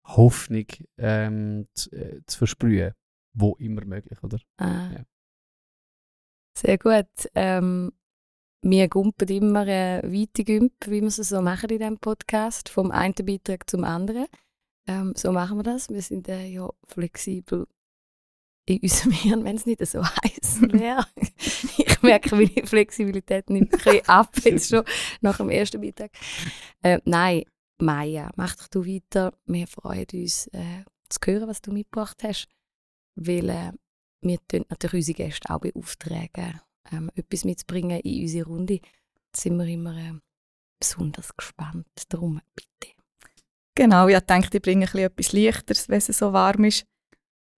[0.08, 0.66] Hoffnung
[0.98, 2.94] ähm, zu, äh, zu versprühen.
[3.34, 4.40] Wo immer möglich, oder?
[4.58, 4.90] Ah.
[4.92, 5.04] Ja.
[6.58, 7.08] Sehr gut.
[7.34, 7.94] Ähm,
[8.64, 12.92] wir gumpen immer äh, weite Gümp, wie wir es so machen in diesem Podcast, vom
[12.92, 14.26] einen Beitrag zum anderen.
[14.88, 15.90] Ähm, so machen wir das.
[15.90, 17.68] Wir sind äh, ja flexibel
[18.66, 21.06] in unserem Hirn, wenn es nicht so heiß wäre.
[21.78, 24.84] ich merke, meine Flexibilität nimmt ein ab, jetzt schon
[25.22, 26.12] nach dem ersten Beitrag.
[26.82, 27.44] Äh, nein,
[27.80, 29.34] Maja, mach doch du weiter.
[29.46, 32.48] Wir freuen uns äh, zu hören, was du mitgebracht hast.
[33.16, 33.72] Weil äh,
[34.22, 34.40] wir
[34.70, 38.80] natürlich unsere Gäste auch beauftragen, ähm, etwas mitzubringen in unsere Runde.
[39.32, 40.14] Da sind wir immer äh,
[40.80, 41.88] besonders gespannt.
[42.10, 43.01] Darum bitte.
[43.76, 46.86] Genau, ich denke, ich bringe ein bisschen etwas Leichteres, wenn es so warm ist.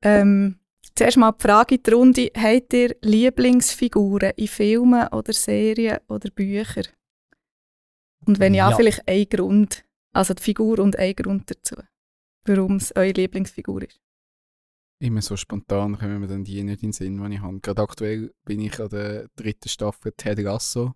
[0.03, 0.59] Ähm,
[0.95, 2.31] zuerst mal die Frage in die Runde.
[2.35, 6.87] Habt ihr Lieblingsfiguren in Filmen oder Serien oder Büchern?
[8.25, 8.75] Und wenn ja, Ja.
[8.75, 9.83] vielleicht ein Grund.
[10.15, 11.75] Also die Figur und ein Grund dazu.
[12.45, 13.99] Warum es eure Lieblingsfigur ist.
[15.01, 17.59] Immer so spontan kommen mir dann die nicht in den Sinn, die ich habe.
[17.59, 20.93] Gerade aktuell bin ich an der dritten Staffel Ted Lasso.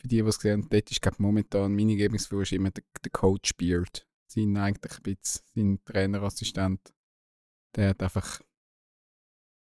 [0.00, 2.84] Für die, die es gesehen haben, dort ist glaub, momentan meine Lieblingsfigur ist immer der,
[3.02, 4.06] der Coach Beard.
[4.30, 6.80] Sein eigentlich ein bisschen, sein Trainerassistent.
[7.74, 8.40] Der hat einfach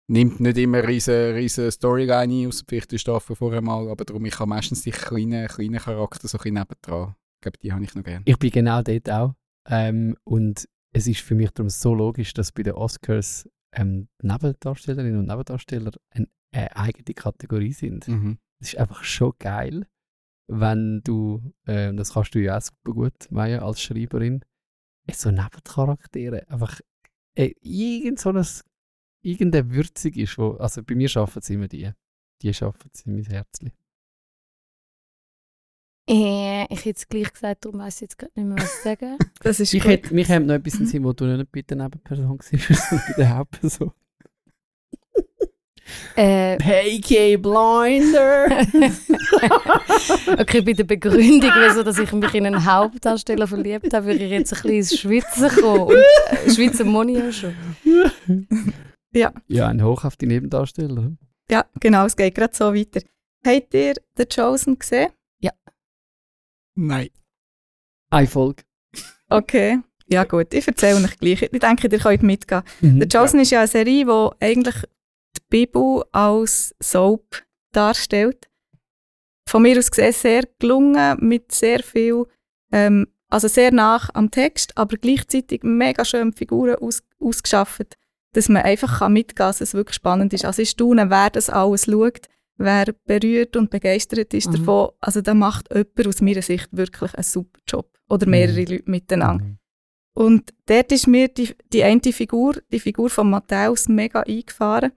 [0.09, 4.25] nimmt nicht immer riesen, riesen Storyline ein, aus der vierten Staffel vorher mal, aber darum,
[4.25, 7.15] ich habe meistens die kleinen, kleinen Charakter so ein nebendran.
[7.37, 8.23] Ich glaube, die habe ich noch gerne.
[8.25, 9.35] Ich bin genau dort auch.
[9.69, 15.19] Ähm, und es ist für mich darum so logisch, dass bei den Oscars ähm, Nebendarstellerinnen
[15.19, 18.09] und Nebendarsteller eine, eine eigene Kategorie sind.
[18.09, 18.39] Mhm.
[18.61, 19.87] Es ist einfach schon geil,
[20.49, 24.45] wenn du, ähm, das kannst du ja auch super gut, Maya, als Schreiberin,
[25.07, 26.81] äh, so Nebencharaktere einfach
[27.37, 28.47] äh, irgend so ein,
[29.23, 31.91] irgendeine Würzig ist, wo, also bei mir schaffen es immer die.
[32.43, 33.73] Die schaffen es in mein Herzchen.
[36.09, 39.19] Äh, ich hätte es gleich gesagt, darum weiß ich jetzt gerade nicht mehr, was sagen.
[39.41, 39.91] Das ist Ich gut.
[39.91, 43.07] hätte, mich hätte noch etwas in Sinn, wo du nicht bei der Nebenperson warst, sondern
[43.09, 43.93] bei der Hauptperson.
[46.17, 48.47] Äh, Hey, Kay Blinder!
[50.39, 54.31] okay, bei der Begründung, wieso dass ich mich in einen Hauptdarsteller verliebt habe, würde ich
[54.31, 55.83] jetzt ein bisschen ins Schwitzen kommen.
[55.83, 57.55] Und äh, Schweizer Moni auch schon.
[59.13, 61.13] Ja, ja, ein Hoch auf die Nebendarsteller.
[61.51, 63.01] ja, genau, es geht gerade so weiter.
[63.47, 65.11] Habt ihr The Chosen gesehen?
[66.81, 67.09] Nein.
[68.11, 68.63] Eine Folge.
[69.29, 69.81] Okay.
[70.07, 71.43] Ja gut, ich erzähle euch gleich.
[71.43, 72.63] Ich denke, ihr könnt mitgehen.
[72.81, 73.01] Mhm.
[73.01, 74.77] The Chosen ist ja eine Serie, die eigentlich
[75.37, 78.49] die Bibel als Soap darstellt.
[79.49, 82.25] Von mir aus gesehen sehr gelungen, mit sehr viel,
[82.73, 87.97] ähm, also sehr nach am Text, aber gleichzeitig mega schön Figuren aus, ausgeschafft,
[88.35, 90.45] dass man einfach kann mitgehen kann, dass es wirklich spannend ist.
[90.45, 92.27] Also ich staune, wer das alles schaut,
[92.59, 94.57] wer berührt und begeistert ist Mhm.
[94.57, 94.91] davon.
[95.01, 97.91] Also da macht jemand aus meiner Sicht wirklich einen super Job.
[98.11, 98.67] Oder mehrere Mhm.
[98.67, 99.45] Leute miteinander.
[99.45, 99.59] Mhm.
[100.15, 104.93] Und dort ist mir die, die eine Figur, die Figur von Matthäus, mega eingefahren.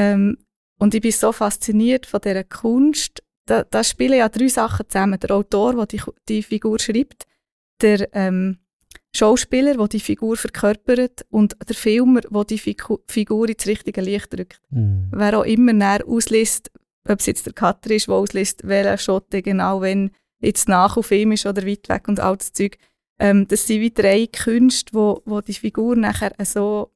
[0.00, 0.38] Ähm,
[0.78, 5.20] und ich bin so fasziniert von dieser Kunst, da, da spielen ja drei Sachen zusammen.
[5.20, 7.26] Der Autor, der die, die Figur schreibt,
[7.82, 8.58] der ähm,
[9.14, 14.32] Schauspieler, der die Figur verkörpert und der Filmer, der die Figu Figur ins richtige Licht
[14.32, 14.60] drückt.
[14.70, 15.08] Mhm.
[15.12, 16.70] Wer auch immer näher ausliest,
[17.06, 20.96] ob es jetzt der Cutter ist, der ausliest, welcher Shot der genau wenn jetzt nach
[20.96, 22.78] auf ihm ist oder weit weg und all das Zeug.
[23.18, 26.90] Ähm, das sind wie drei Künste, wo, wo die Figur nachher so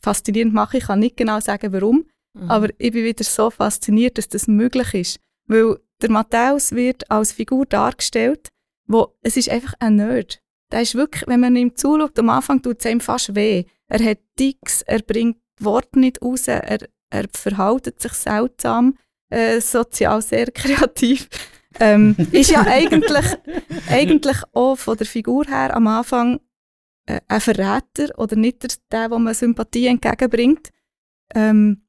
[0.00, 0.78] faszinierend machen.
[0.78, 2.50] Ich kann nicht genau sagen, warum, Mhm.
[2.50, 5.20] aber ich bin wieder so fasziniert, dass das möglich ist.
[5.46, 8.48] Weil der Matthäus wird als Figur dargestellt,
[8.86, 10.40] wo es ist einfach ein Nerd.
[10.70, 13.64] Der ist wirklich, wenn man ihm zuschaut, am Anfang tut es ihm fast weh.
[13.88, 18.96] Er hat Ticks, er bringt Worte nicht raus, er, er verhält sich seltsam,
[19.30, 21.28] äh, sozial sehr kreativ.
[21.80, 23.26] Ähm, ist ja eigentlich,
[23.88, 26.40] eigentlich auch von der Figur her am Anfang
[27.06, 30.70] äh, ein Verräter oder nicht der, der, wo man Sympathie entgegenbringt.
[31.34, 31.82] Ähm,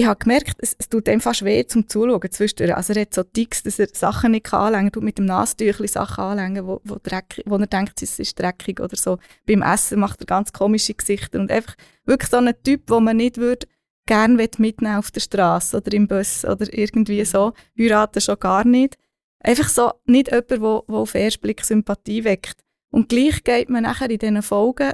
[0.00, 2.74] ich habe gemerkt, es, es tut ihm fast weh zum Zuschauen zwischendurch.
[2.74, 5.88] Also er hat so Ticks, dass er Sachen nicht anlängen kann, tut mit dem Nasentüchli
[5.88, 9.18] Sachen anlängen, wo, wo, dreckig, wo er denkt, es ist dreckig oder so.
[9.46, 13.18] Beim Essen macht er ganz komische Gesichter und einfach wirklich so ein Typ, wo man
[13.18, 13.66] nicht würde
[14.06, 17.52] gerne mitnehmen auf der Straße oder im Bus oder irgendwie so.
[17.78, 18.96] Heiraten schon gar nicht.
[19.40, 22.64] Einfach so nicht jemand, der auf den ersten Blick Sympathie weckt.
[22.90, 24.92] Und gleich geht man nachher in diesen Folgen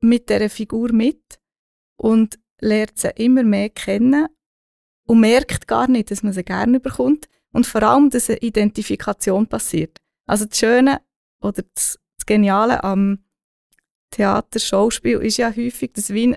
[0.00, 1.40] mit dieser Figur mit
[1.96, 4.28] und lernt sie immer mehr kennen
[5.06, 9.46] und merkt gar nicht, dass man sie gerne bekommt und vor allem, dass eine Identifikation
[9.46, 9.98] passiert.
[10.26, 11.00] Also das Schöne
[11.40, 13.24] oder das, das Geniale am
[14.10, 16.36] Theater, Schauspiel ist ja häufig, dass, wie,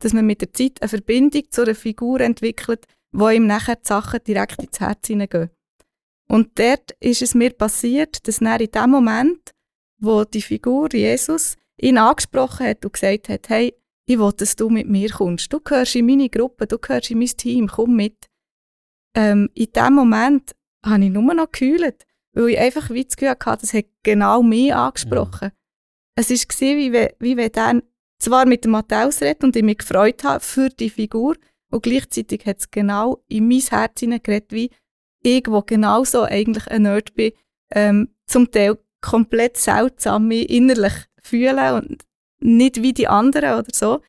[0.00, 3.86] dass man mit der Zeit eine Verbindung zu einer Figur entwickelt, wo ihm nachher die
[3.86, 5.50] Sachen direkt ins Herz hineingehen.
[6.28, 9.52] Und dort ist es mir passiert, dass dann in dem Moment,
[9.98, 13.74] wo die Figur Jesus ihn angesprochen hat und gesagt hat, hey,
[14.08, 15.52] ich will, dass du mit mir kommst.
[15.52, 18.26] Du gehörst in meine Gruppe, du gehörst in mein Team, komm mit.
[19.14, 23.30] Ähm, in dem Moment habe ich nur noch gekühlt, weil ich einfach wie das Gefühl
[23.30, 25.50] hatte, das hat genau mich angesprochen.
[26.16, 26.36] Es war
[26.76, 27.82] wie, wenn- wie wenn dann
[28.18, 31.36] zwar mit dem Matthäus redet und ich mich gefreut habe für die Figur
[31.70, 34.70] und gleichzeitig hat es genau in mein Herz hineingeredet, wie
[35.22, 37.32] ich, wo genauso eigentlich ein Nerd bin,
[37.72, 42.04] ähm, zum Teil komplett seltsam mich innerlich fühle und
[42.40, 44.00] nicht wie die anderen oder so.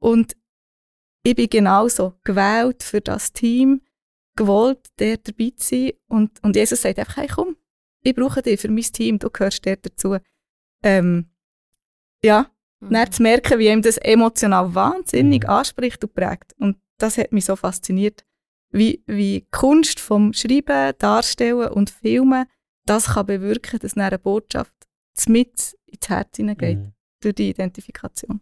[0.00, 0.36] Und
[1.22, 3.80] ich bin genauso gewählt für das Team,
[4.36, 5.92] gewollt, der dabei zu sein.
[6.08, 7.56] Und, und Jesus sagt einfach, hey komm,
[8.02, 10.18] ich brauche dich für mein Team, du gehörst der dazu.
[10.82, 11.30] Ähm,
[12.22, 12.90] ja, Mhm.
[12.90, 15.50] dann zu merken, wie ihm das emotional wahnsinnig Mhm.
[15.50, 16.52] anspricht und prägt.
[16.58, 18.24] Und das hat mich so fasziniert,
[18.70, 22.46] wie, wie Kunst vom Schreiben, Darstellen und Filmen
[22.86, 24.74] das kann bewirken, dass eine Botschaft
[25.26, 26.93] mit ins Herz hineingeht, Mhm.
[27.24, 28.40] Durch die Identifikation.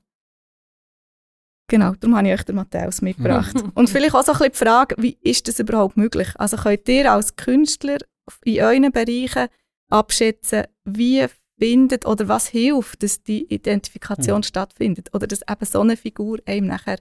[1.68, 3.54] Genau, darum habe ich euch den Matthäus mitgebracht.
[3.74, 6.28] und vielleicht auch so ein bisschen die Frage, wie ist das überhaupt möglich?
[6.36, 7.98] Also könnt ihr als Künstler
[8.44, 9.48] in euren Bereichen
[9.88, 11.26] abschätzen, wie
[11.58, 16.66] findet oder was hilft, dass die Identifikation stattfindet oder dass eben so eine Figur einem
[16.66, 16.98] nachher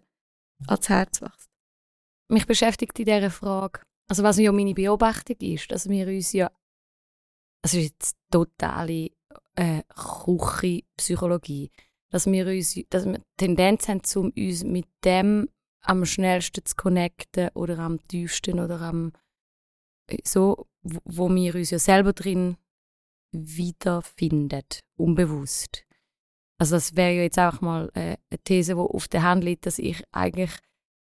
[0.67, 1.51] ans Herz wächst?
[2.31, 6.47] mich beschäftigt in dieser Frage, also was ja meine Beobachtung ist, dass wir uns ja,
[7.63, 9.11] also es ist jetzt totale
[9.55, 11.71] äh, Küche-Psychologie,
[12.09, 15.49] dass wir uns, dass wir Tendenz haben, um uns mit dem
[15.81, 19.13] am schnellsten zu connecten oder am tiefsten oder am
[20.07, 22.57] äh, so, wo, wir uns ja selber drin
[23.31, 24.63] wiederfinden,
[24.97, 25.85] unbewusst.
[26.59, 29.65] Also das wäre ja jetzt auch mal äh, eine These, die auf der Hand liegt,
[29.65, 30.51] dass ich eigentlich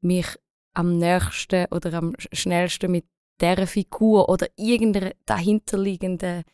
[0.01, 0.27] mich
[0.75, 3.05] am nächsten oder am sch- schnellsten mit
[3.41, 6.45] dieser Figur oder irgendeiner dahinterliegenden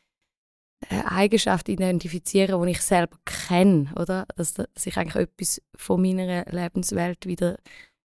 [0.88, 4.26] Eigenschaft identifizieren, die ich selber kenne, oder?
[4.36, 7.58] Dass, dass ich eigentlich etwas von meiner Lebenswelt wieder,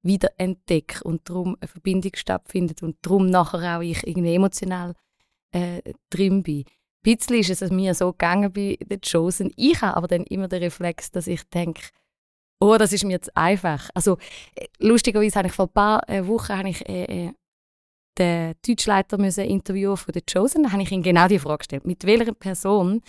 [0.03, 4.95] wieder entdecke und darum eine Verbindung stattfindet und darum nachher auch ich irgendwie emotional
[5.53, 6.65] äh, drin bin.
[7.05, 9.53] Ein bisschen ist es mir so gegangen bei den Chosen.
[9.57, 11.83] Ich habe aber dann immer den Reflex, dass ich denke,
[12.61, 13.91] oh, das ist mir jetzt einfach.
[13.95, 14.19] Also
[14.55, 17.33] äh, lustigerweise habe ich vor ein paar äh, Wochen habe ich, äh, äh,
[18.19, 20.65] den Deutschleiter müssen interviewen von The Chosen.
[20.65, 21.87] Da habe ich ihm genau die Frage gestellt.
[21.87, 23.03] Mit welcher Person,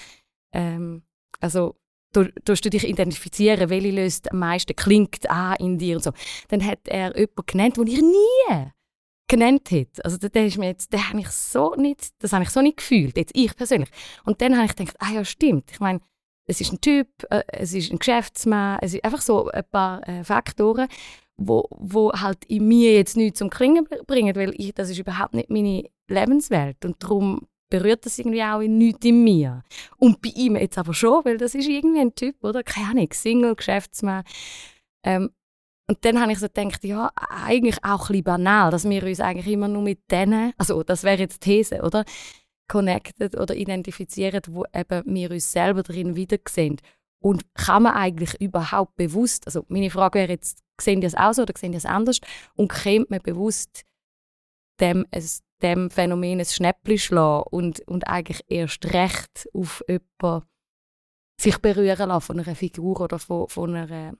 [0.53, 1.03] ähm,
[1.39, 1.75] also
[2.13, 6.11] tust du dich identifizieren, welche löst am meisten, klingt an in dir und so.
[6.49, 8.71] Dann hat er jemanden genannt, den ich nie
[9.27, 10.03] genannt hätte.
[10.05, 12.61] Also der, der ist mir jetzt, der habe ich so nicht, das habe ich so
[12.61, 13.89] nicht gefühlt, jetzt ich persönlich.
[14.25, 15.71] Und dann habe ich gedacht, ah ja, stimmt.
[15.71, 16.01] Ich meine,
[16.45, 20.07] es ist ein Typ, äh, es ist ein Geschäftsmann, es ist einfach so ein paar
[20.07, 20.87] äh, Faktoren,
[21.37, 24.99] wo, wo halt in mir jetzt nichts zum Klingen br- bringen, weil ich, das ist
[24.99, 29.63] überhaupt nicht meine Lebenswelt und darum berührt das irgendwie auch nichts in mir.
[29.97, 32.63] Und bei ihm jetzt aber schon, weil das ist irgendwie ein Typ, oder?
[32.63, 34.23] Keine Ahnung, Single, Geschäftsmann.
[35.03, 35.31] Ähm,
[35.89, 39.19] Und dann habe ich so gedacht, ja, eigentlich auch ein bisschen banal, dass wir uns
[39.19, 42.05] eigentlich immer nur mit denen, also das wäre jetzt These, oder?
[42.69, 46.77] Connected oder identifizieren, wo eben wir uns selber drin wiedersehen.
[47.21, 51.33] Und kann man eigentlich überhaupt bewusst, also meine Frage wäre jetzt, sehen die das auch
[51.33, 52.19] so oder sehen die das anders?
[52.55, 53.83] Und kennt man bewusst
[54.79, 60.47] dem, es, dem Phänomen ein Schnäppchen schlagen und, und eigentlich erst recht auf jemanden
[61.39, 64.13] sich berühren lassen von einer Figur oder von, von einer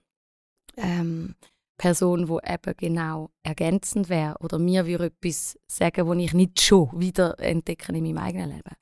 [0.76, 1.34] ähm,
[1.76, 6.88] Person, die eben genau ergänzend wäre oder mir würde etwas sagen, was ich nicht schon
[7.00, 8.76] wieder entdecke in meinem eigenen Leben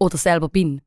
[0.00, 0.80] oder selber bin.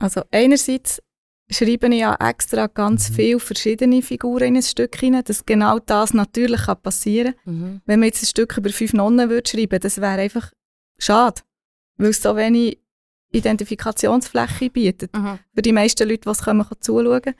[0.00, 1.02] Also einerseits
[1.50, 3.14] schreibe ich ja extra ganz Mhm.
[3.14, 7.54] viele verschiedene Figuren in ein Stück hinein, dass genau das natürlich kann passieren kann.
[7.54, 7.80] Mhm.
[7.86, 10.52] Wenn man jetzt ein Stück über fünf Nonnen würde schreiben das wäre einfach
[10.98, 11.42] schade,
[11.96, 12.78] weil es so wenig
[13.32, 15.38] Identifikationsfläche bietet Mhm.
[15.54, 17.34] für die meisten Leute, die es kommen, zuschauen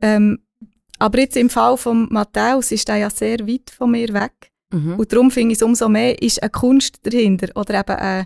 [0.00, 0.38] ähm,
[0.98, 4.52] Aber jetzt im Fall von Matthäus ist er ja sehr weit von mir weg.
[4.72, 4.94] Mhm.
[5.00, 7.48] Und darum finde ich es umso mehr, ist eine Kunst dahinter.
[7.56, 8.24] Oder eben äh,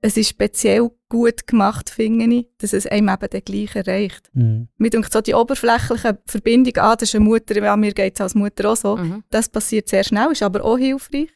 [0.00, 4.30] es ist speziell gut gemacht, finde ich, dass es einem eben den gleich erreicht.
[4.34, 4.68] Mhm.
[4.76, 8.20] Mir denkt so die oberflächliche Verbindung, ah, das ist eine Mutter, ja, mir geht es
[8.20, 9.24] als Mutter auch so, Mhm.
[9.30, 11.30] das passiert sehr schnell, ist aber auch hilfreich.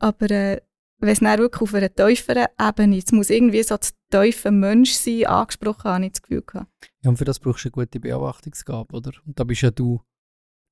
[0.00, 0.60] Aber äh,
[1.00, 4.92] wenn es dann wirklich auf einer tieferen Ebene, es muss irgendwie so das tiefe Mensch
[4.92, 6.70] sein, angesprochen, habe ich das Gefühl gehabt.
[7.02, 9.12] Ja, und für das brauchst du eine gute Beobachtungsgabe, oder?
[9.26, 10.00] Und da bist ja du.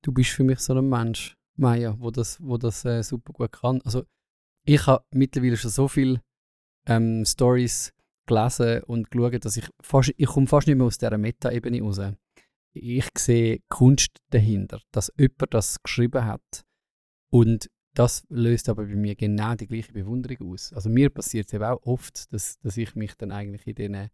[0.03, 3.51] Du bist für mich so ein Mensch, Maya, wo das, wo das äh, super gut
[3.51, 3.81] kann.
[3.83, 4.03] Also
[4.65, 6.21] ich habe mittlerweile schon so viele
[6.87, 7.93] ähm, Stories
[8.25, 11.99] gelesen und geschaut, dass ich fast, ich komme fast nicht mehr aus dieser Meta-Ebene raus.
[12.73, 16.65] Ich sehe Kunst dahinter, dass jemand das geschrieben hat.
[17.29, 20.71] Und das löst aber bei mir genau die gleiche Bewunderung aus.
[20.73, 24.09] Also mir passiert es eben auch oft, dass, dass ich mich dann eigentlich in diesen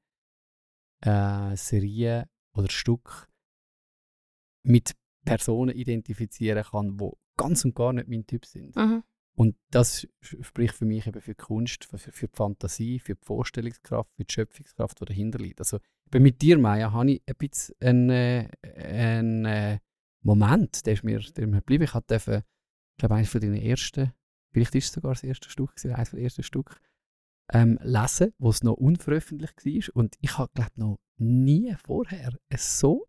[1.01, 3.27] äh, Serien oder Stück
[4.65, 4.93] mit
[5.25, 8.75] Personen identifizieren kann, die ganz und gar nicht mein Typ sind.
[8.75, 9.03] Mhm.
[9.35, 13.25] Und das spricht für mich eben für die Kunst, für, für die Fantasie, für die
[13.25, 15.59] Vorstellungskraft, für die Schöpfungskraft, die dahinter liegt.
[15.59, 15.79] Also
[16.13, 19.79] mit dir, Maya, habe ich ein bisschen einen, äh, einen äh,
[20.21, 21.83] Moment, der ist mir, der mir geblieben.
[21.83, 22.43] Ich durfte,
[22.91, 24.13] ich glaube, eines von deinen ersten,
[24.51, 26.79] vielleicht ist es sogar das erste Stück, eines der ersten Stück,
[27.51, 29.95] ähm, lesen, wo es noch unveröffentlicht war.
[29.95, 33.07] Und ich habe, glaube noch nie vorher so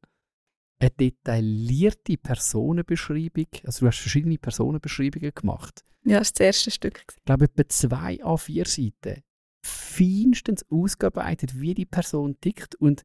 [0.81, 5.85] eine detaillierte Personenbeschreibung, also du hast verschiedene Personenbeschreibungen gemacht.
[6.05, 7.05] Ja, das war das erste Stück.
[7.17, 9.23] Ich glaube, etwa zwei A4 Seiten.
[9.65, 12.75] Feinstens ausgearbeitet, wie die Person tickt.
[12.75, 13.03] Und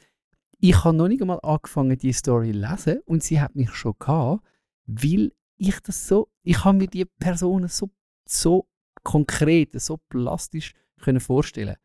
[0.60, 3.94] ich habe noch nicht einmal angefangen, die Story zu lesen und sie hat mich schon
[3.98, 4.44] gehabt,
[4.86, 7.90] weil ich das so, ich habe mir die Personen so,
[8.28, 8.68] so
[9.04, 11.76] konkret, so plastisch können vorstellen.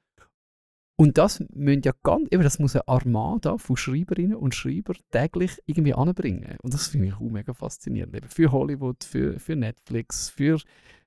[0.97, 5.93] Und das ja ganz, eben, das muss eine Armada von Schreiberinnen und Schreiber täglich irgendwie
[5.93, 6.57] anbringen.
[6.63, 8.15] Und das finde ich auch mega faszinierend.
[8.15, 10.61] Eben für Hollywood, für, für Netflix, für,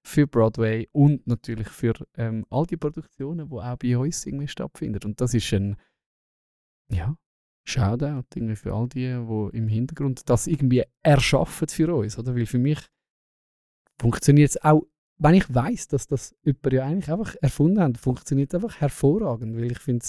[0.03, 4.99] für Broadway und natürlich für ähm, all die Produktionen, die auch bei uns irgendwie stattfinden.
[5.05, 5.77] Und das ist ein,
[6.89, 7.15] ja,
[7.67, 12.17] Shoutout irgendwie für all die, die im Hintergrund das irgendwie erschaffen für uns.
[12.17, 12.35] Oder?
[12.35, 12.79] Weil für mich
[13.99, 14.83] funktioniert es auch,
[15.19, 19.55] wenn ich weiß, dass das jemand ja eigentlich einfach erfunden hat, funktioniert es einfach hervorragend,
[19.55, 20.05] weil ich finde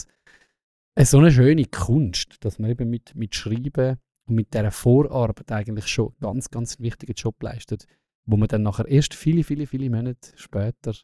[0.94, 5.50] es so eine schöne Kunst, dass man eben mit, mit Schreiben und mit dieser Vorarbeit
[5.52, 7.86] eigentlich schon ganz, ganz wichtigen Job leistet,
[8.26, 10.94] wo man dann nachher erst viele, viele, viele Monate später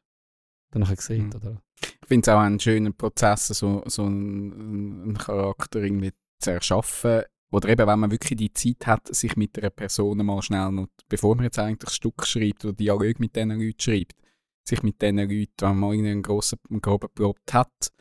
[0.71, 1.35] dann nachher sieht.
[1.35, 1.41] Mhm.
[1.41, 1.63] Oder?
[1.81, 7.23] Ich finde es auch einen schönen Prozess, so, so einen, einen Charakter irgendwie zu erschaffen.
[7.55, 10.89] Oder eben, wenn man wirklich die Zeit hat, sich mit einer Person mal schnell, noch,
[11.09, 14.17] bevor man jetzt eigentlich das Stück schreibt oder Dialog mit diesen Leuten schreibt,
[14.65, 17.93] sich mit diesen Leuten, wenn man irgendwie einen grossen, groben Plot hat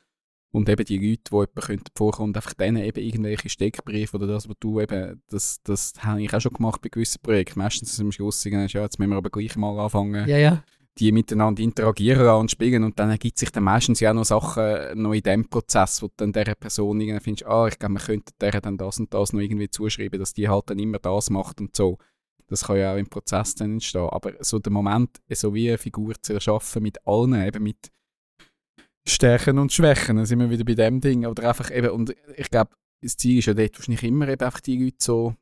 [0.52, 4.50] und eben die Leute, die jemand könnte vorkommen einfach denen eben irgendwelche Steckbriefe oder das,
[4.50, 7.60] was du eben, das, das habe ich auch schon gemacht bei gewissen Projekten.
[7.60, 10.64] Meistens ist es am Schluss, ja, jetzt müssen wir aber gleich mal anfangen, Ja, ja.
[11.00, 15.02] Die miteinander interagieren und spielen und dann ergibt sich dann meistens ja auch noch Sachen
[15.02, 18.04] noch in dem Prozess, wo du dann dieser Person irgendwie findest, ah, ich glaube, man
[18.04, 21.30] könnte der dann das und das noch irgendwie zuschreiben, dass die halt dann immer das
[21.30, 21.98] macht und so.
[22.48, 24.10] Das kann ja auch im Prozess dann entstehen.
[24.10, 27.92] Aber so der Moment, so wie eine Figur zu erschaffen mit allen, eben mit
[29.08, 31.26] Stärken und Schwächen, dann sind wir wieder bei dem Ding.
[31.26, 32.72] Oder einfach eben, und ich glaube,
[33.02, 35.36] das Ziel ist ja dort wahrscheinlich immer eben einfach die Leute so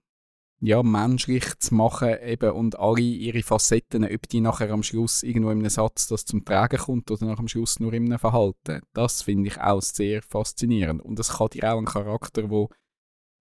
[0.64, 5.50] ja, menschlich zu machen eben, und alle ihre Facetten, ob die nachher am Schluss irgendwo
[5.50, 8.82] in einem Satz das zum Tragen kommt oder nach am Schluss nur in einem Verhalten.
[8.94, 11.02] Das finde ich auch sehr faszinierend.
[11.02, 12.70] Und es kann dir auch ein Charakter, wo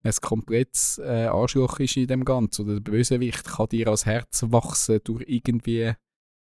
[0.03, 4.43] ein komplettes äh, Arschloch ist in dem Ganzen, oder der Bösewicht, kann dir ans Herz
[4.47, 5.93] wachsen durch irgendwie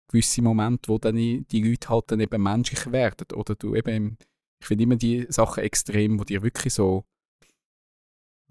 [0.06, 3.26] gewisse Momente, wo dann die Leute halt dann eben menschlich werden.
[3.34, 4.16] Oder du eben,
[4.60, 7.04] ich finde immer die Sachen extrem, wo dir wirklich so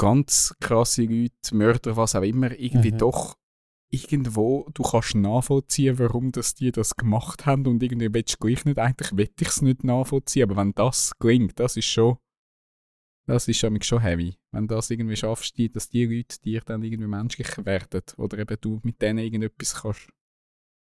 [0.01, 2.97] ganz krasse Leute, Mörder, was auch immer, irgendwie Mhm.
[2.97, 3.37] doch
[3.91, 8.65] irgendwo, du kannst nachvollziehen, warum das die das gemacht haben und irgendwie willst du gleich
[8.65, 12.17] nicht, eigentlich will ich es nicht nachvollziehen, aber wenn das gelingt, das ist schon,
[13.27, 14.39] das ist schon, schon heavy.
[14.51, 18.39] Wenn du das irgendwie schaffst, die, dass die Leute dir dann irgendwie menschlicher werden oder
[18.39, 20.09] eben du mit denen irgendetwas kannst,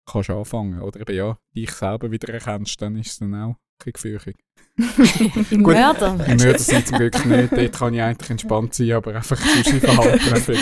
[0.09, 4.35] kannst anfangen oder eben ja, dich selber wieder erkennst, dann ist es dann auch gefürchtig.
[4.77, 4.83] Im
[5.63, 5.73] Gut.
[5.73, 6.25] Mörder.
[6.27, 9.79] Im Mörder sind zum Glück nicht, dort kann ich eigentlich entspannt sein, aber einfach im
[9.79, 10.57] Verhalten.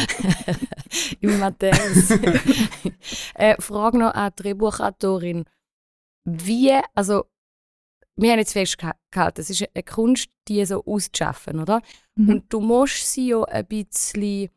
[1.21, 2.11] Im Matthäus.
[3.35, 5.45] äh, Frage noch an die Drehbuchautorin.
[6.25, 7.25] Wie, also,
[8.15, 11.81] wir haben jetzt festgehalten, es ist eine Kunst, die so auszuschaffen, oder?
[12.15, 12.29] Mhm.
[12.29, 14.49] Und du musst sie ja ein bisschen,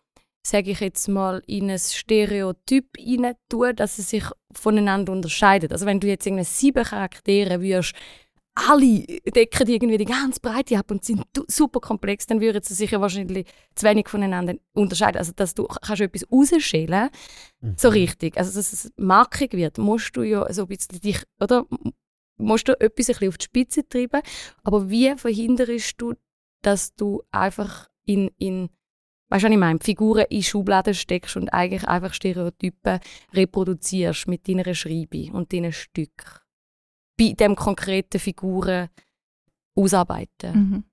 [0.46, 5.72] sage ich jetzt mal, in ein Stereotyp rein tun, dass sie sich voneinander unterscheiden.
[5.72, 7.94] Also wenn du jetzt irgendwie sieben Charaktere würdest,
[8.56, 9.04] alle
[9.34, 13.00] decken irgendwie die ganz Breite ab und sind super komplex, dann würden sie sich ja
[13.00, 15.18] wahrscheinlich zu wenig voneinander unterscheiden.
[15.18, 17.10] Also dass du kannst etwas rausschälen,
[17.76, 21.66] so richtig, also dass es markig wird, musst du ja so ein bisschen dich, oder?
[22.38, 24.20] Musst du etwas ein bisschen auf die Spitze treiben.
[24.62, 26.14] Aber wie verhinderst du,
[26.62, 28.68] dass du einfach in, in
[29.28, 33.00] weißt du, was ich meine, Figuren in Schubladen steckst und eigentlich einfach Stereotypen
[33.32, 36.45] reproduzierst mit deiner Schreibe und deinen Stücken?
[37.18, 38.88] Bei dem konkreten Figuren
[39.74, 40.52] ausarbeiten.
[40.52, 40.84] Mhm.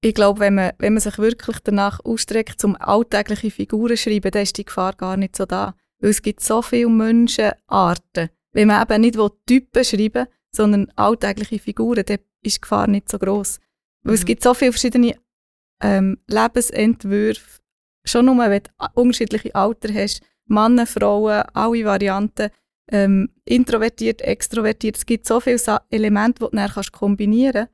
[0.00, 4.30] Ich glaube, wenn man, wenn man sich wirklich danach ausstreckt, zum alltägliche Figuren zu schreiben,
[4.30, 5.74] dann ist die Gefahr gar nicht so da.
[5.98, 8.28] Weil es gibt so viele Menschenarten.
[8.52, 13.18] Wenn man eben nicht Typen schreiben sondern alltägliche Figuren, dann ist die Gefahr nicht so
[13.18, 13.58] groß.
[14.02, 14.26] Weil es Mhm.
[14.26, 15.16] gibt so viele verschiedene
[15.82, 17.60] ähm, Lebensentwürfe.
[18.06, 22.50] Schon nur, wenn du unterschiedliche Alter hast, Männer, Frauen, alle Varianten,
[22.90, 24.96] ähm, introvertiert, extrovertiert.
[24.96, 25.58] Es gibt so viele
[25.90, 27.72] Elemente, die du dann kannst kombinieren kannst.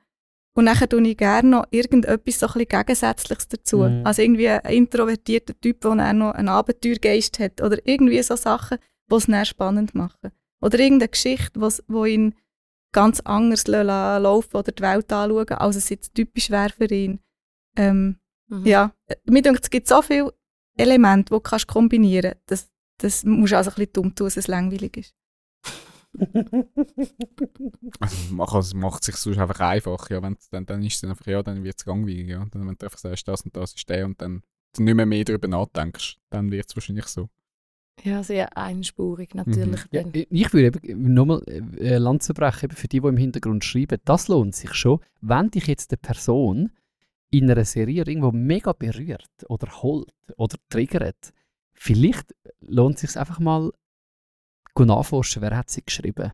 [0.53, 3.79] Und dann tue ich gerne noch irgendetwas so ein bisschen Gegensätzliches dazu.
[3.79, 4.05] Mhm.
[4.05, 7.61] Also irgendwie ein introvertierter Typ, der dann noch einen Abenteuergeist hat.
[7.61, 8.77] Oder irgendwie so Sachen,
[9.09, 10.31] die es dann spannend machen.
[10.61, 12.35] Oder irgendeine Geschichte, wo ihn
[12.93, 17.19] ganz anders la- laufen oder die Welt anschauen, als es jetzt typisch wäre für ihn.
[17.77, 18.17] Ähm,
[18.49, 18.65] Mhm.
[18.65, 20.33] ja, äh, mir denkt, es gibt so viele
[20.77, 22.51] Elemente, die du kombinieren kannst.
[22.51, 22.71] Das,
[23.01, 25.15] das musst du also ein bisschen dumm tun, dass es langweilig ist.
[27.99, 31.25] Also, es macht sich sonst einfach einfach, ja, wenn, dann, dann ist es dann einfach,
[31.27, 32.45] ja, dann wird es langweilig, ja.
[32.51, 34.41] Dann, wenn du einfach sagst, das und das ist der und dann
[34.77, 37.29] nicht mehr, mehr darüber nachdenkst, dann wird es wahrscheinlich so.
[38.03, 39.81] Ja, sehr einspurig natürlich.
[39.91, 40.11] Ja, dann.
[40.13, 43.99] ich würde eben nochmal äh, Lanze brechen für die, die im Hintergrund schreiben.
[44.05, 46.71] Das lohnt sich schon, wenn dich jetzt eine Person
[47.29, 51.31] in einer Serie irgendwo mega berührt oder holt oder triggert.
[51.83, 53.71] Vielleicht lohnt es sich einfach mal
[54.77, 56.31] nachforschen, wer hat sie geschrieben.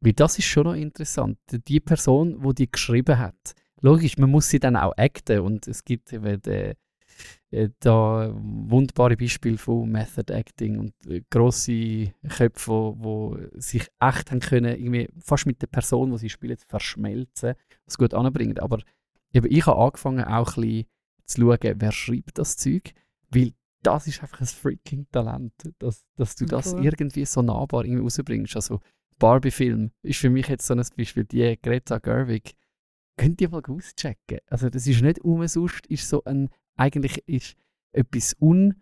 [0.00, 1.38] Weil das ist schon noch interessant.
[1.50, 3.54] Die Person, die die geschrieben hat.
[3.82, 6.72] Logisch, man muss sie dann auch acten und es gibt eben den,
[7.50, 14.30] äh, da wunderbare Beispiele von Method Acting und äh, grosse Köpfe, wo, wo sich echt
[14.30, 18.58] haben können, irgendwie fast mit der Person, die sie spielen, verschmelzen, was gut anbringen.
[18.60, 18.78] Aber
[19.34, 20.86] eben, ich habe angefangen auch ein bisschen
[21.26, 22.94] zu schauen, wer schreibt das Zeug,
[23.28, 23.52] weil
[23.86, 26.84] das ist einfach ein freaking Talent, dass, dass du das Cool.
[26.84, 28.56] irgendwie so nahbar irgendwie rausbringst.
[28.56, 28.80] Also
[29.18, 32.56] Barbie-Film ist für mich jetzt so ein Beispiel, die Greta Gerwig,
[33.16, 34.40] könnt ihr mal auschecken.
[34.46, 37.56] Also das ist nicht umsonst, ist so ein, eigentlich ist
[37.92, 38.74] etwas un,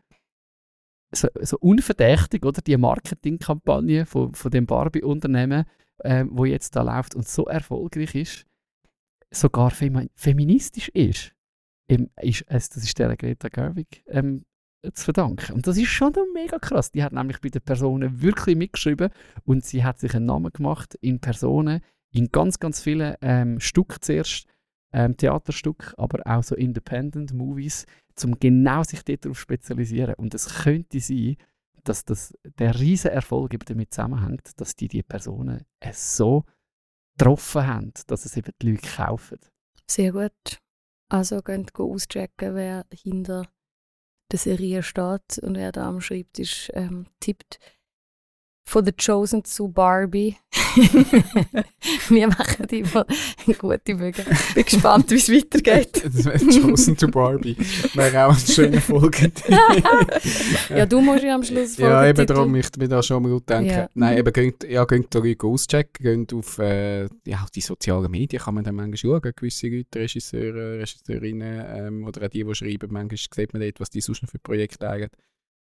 [1.14, 2.62] so, so unverdächtig, oder?
[2.62, 5.66] Die Marketingkampagne von, von dem Barbie-Unternehmen,
[6.02, 8.46] ähm, wo jetzt da läuft und so erfolgreich ist,
[9.30, 11.32] sogar femi feministisch ist,
[11.88, 14.46] ähm, ist es, das ist der Greta Gerwig ähm,
[14.92, 15.52] zu verdanken.
[15.52, 16.90] Und das ist schon mega krass.
[16.90, 19.10] Die hat nämlich bei den Personen wirklich mitgeschrieben
[19.44, 21.80] und sie hat sich einen Namen gemacht in Personen,
[22.12, 24.46] in ganz, ganz vielen ähm, Stück zuerst,
[24.92, 27.86] ähm, Theaterstück, aber auch so Independent Movies,
[28.22, 30.14] um genau sich darauf spezialisieren.
[30.14, 31.36] Und es könnte sein,
[31.82, 36.44] dass das, der riesen Erfolg eben damit zusammenhängt, dass die die Personen es so
[37.16, 39.38] getroffen haben, dass es eben die Leute kaufen.
[39.88, 40.60] Sehr gut.
[41.08, 43.46] Also könnt ihr auschecken, wer hinter
[44.34, 47.60] der Serie steht und wer da am Schreibtisch ähm, tippt.
[48.66, 50.36] Von The Chosen zu Barbie.
[52.08, 53.06] Wir machen immer
[53.58, 54.24] gute Bögen.
[54.54, 56.02] Bin gespannt, wie es weitergeht.
[56.14, 57.56] Das wäre Chosen to Barbie.
[57.94, 59.54] Wäre auch ein schöner Folgetitel.
[60.70, 63.48] Ja, du musst ja am Schluss Ja, eben darum, ich bin da schon mal gut
[63.48, 63.70] denken.
[63.70, 63.88] Ja.
[63.94, 68.54] Nein, eben, geht, ja, da Leute auschecken, geht auf äh, ja, die sozialen Medien, kann
[68.54, 73.18] man dann manchmal schauen, gewisse Leute, Regisseure, Regisseurinnen ähm, oder auch die, die schreiben, manchmal
[73.18, 75.08] sieht man dort, was die sonst noch für Projekte haben.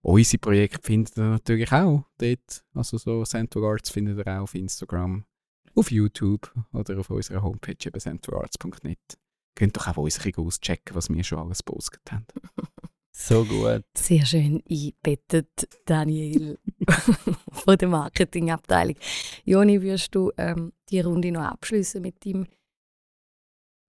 [0.02, 4.56] Unsere Projekte findet ihr natürlich auch dort, also so Central Arts findet ihr auch auf
[4.56, 5.26] Instagram,
[5.76, 8.98] auf YouTube oder auf unserer Homepage eben centralarts.net.
[9.56, 12.26] Könnt doch auch unsere auschecken, was wir schon alles gepostet haben.
[13.12, 13.84] So gut.
[13.98, 16.58] Sehr schön eingebettet, Daniel,
[17.52, 18.96] von der Marketingabteilung.
[19.44, 22.48] Joni, wirst du ähm, die Runde noch abschließen mit deinem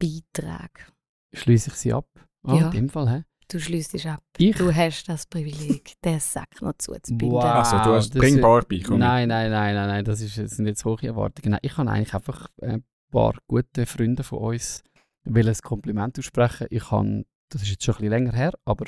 [0.00, 0.92] Beitrag?
[1.32, 2.08] Schließe ich sie ab?
[2.42, 2.66] Ah, Ja.
[2.66, 3.24] in dem Fall, hä?
[3.50, 4.22] Du schließt ab.
[4.38, 4.56] Ich?
[4.56, 7.32] Du hast das Privileg, den Sack noch zuzubinden.
[7.36, 7.44] Wow.
[7.44, 8.98] Also, du hast, das bring ist- Barbie, komm.
[9.00, 11.50] Nein, nein, nein, nein, nein, das, ist, das sind jetzt hohe Erwartungen.
[11.52, 14.84] Nein, ich habe eigentlich einfach ein paar gute Freunde von uns
[15.24, 16.68] will ein Kompliment aussprechen.
[16.70, 18.86] Ich habe, das ist jetzt schon ein bisschen länger her, aber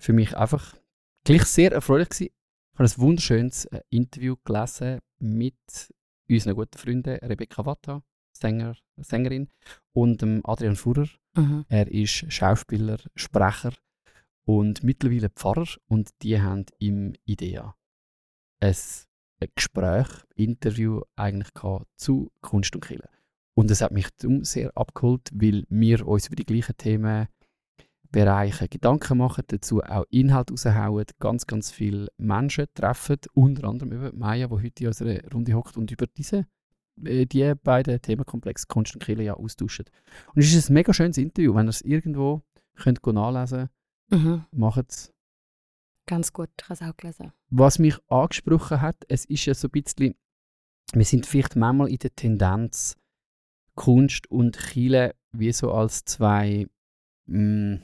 [0.00, 0.74] für mich einfach
[1.24, 2.32] gleich sehr erfreulich gewesen.
[2.72, 5.56] Ich habe ein wunderschönes äh, Interview gelesen mit
[6.30, 8.02] unseren guten Freunden Rebecca Watta,
[8.32, 9.48] Sänger, Sängerin,
[9.92, 11.08] und dem Adrian Fuhrer.
[11.36, 11.64] Mhm.
[11.68, 13.72] Er ist Schauspieler, Sprecher
[14.48, 17.74] und mittlerweile Pfarrer und die haben im IDEA
[18.60, 18.74] ein,
[19.54, 21.50] Gespräch, Interview eigentlich
[21.96, 23.10] zu Kunst und Kirche.
[23.54, 29.18] Und es hat mich darum sehr abgeholt, weil wir uns über die gleichen Themenbereiche Gedanken
[29.18, 34.54] machen, dazu auch Inhalt raushauen, ganz, ganz viele Menschen treffen, unter anderem eben Maya, die
[34.54, 36.46] heute in unserer Runde hockt und über diese
[37.04, 39.84] äh, die beiden Themenkomplexe Kunst und Kirche ja austauschen.
[40.34, 41.54] Und es ist ein mega schönes Interview.
[41.54, 42.40] Wenn ihr es irgendwo
[42.76, 43.68] könnt nachlesen
[44.10, 44.44] Mhm.
[44.52, 45.12] macht es.
[46.06, 47.32] Ganz gut, ich habe es auch gelesen.
[47.50, 50.14] Was mich angesprochen hat, es ist ja so ein bisschen,
[50.92, 52.96] wir sind vielleicht manchmal in der Tendenz,
[53.74, 56.66] Kunst und Chile wie so als zwei,
[57.26, 57.80] mh,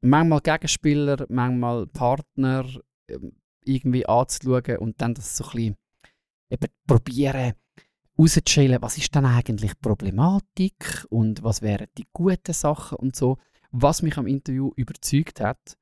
[0.00, 2.66] manchmal Gegenspieler, manchmal Partner
[3.08, 3.32] ähm,
[3.62, 5.76] irgendwie anzuschauen und dann das so ein bisschen
[6.50, 7.52] eben probieren
[8.18, 13.38] rauszuschälen, was ist dann eigentlich Problematik und was wären die guten Sachen und so.
[13.76, 15.76] Was mich am Interview überzeugt hat,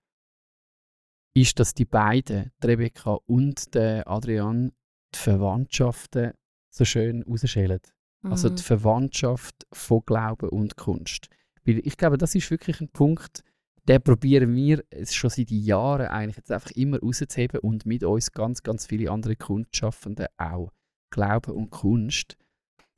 [1.34, 4.72] ist, dass die beiden, die Rebecca und der Adrian,
[5.14, 6.32] die Verwandtschaften
[6.70, 7.80] so schön rausschälen.
[8.22, 8.56] Also Mhm.
[8.56, 11.28] die Verwandtschaft von Glauben und Kunst.
[11.64, 13.42] Weil ich glaube, das ist wirklich ein Punkt,
[13.86, 18.32] den probieren wir es schon seit Jahren eigentlich jetzt einfach immer rauszuheben und mit uns
[18.32, 20.70] ganz, ganz viele andere Kunstschaffende auch.
[21.10, 22.38] Glauben und Kunst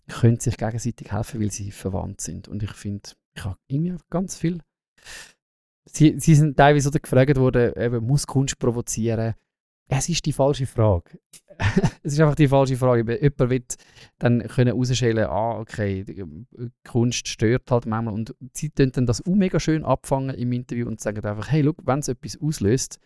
[0.07, 2.47] können sich gegenseitig helfen, weil sie verwandt sind.
[2.47, 4.61] Und ich finde, ich habe irgendwie ganz viel.
[5.87, 9.35] Sie, sie sind teilweise oder gefragt worden, eben, muss Kunst provozieren?
[9.87, 11.19] Es ist die falsche Frage.
[12.03, 13.21] es ist einfach die falsche Frage.
[13.21, 13.75] Jemand wird
[14.19, 16.05] dann können herausstellen, ah, okay,
[16.85, 18.15] Kunst stört halt manchmal.
[18.15, 21.63] Und sie tun dann das auch mega schön abfangen im Interview und sagen einfach, hey,
[21.63, 22.99] look, wenn es etwas auslöst,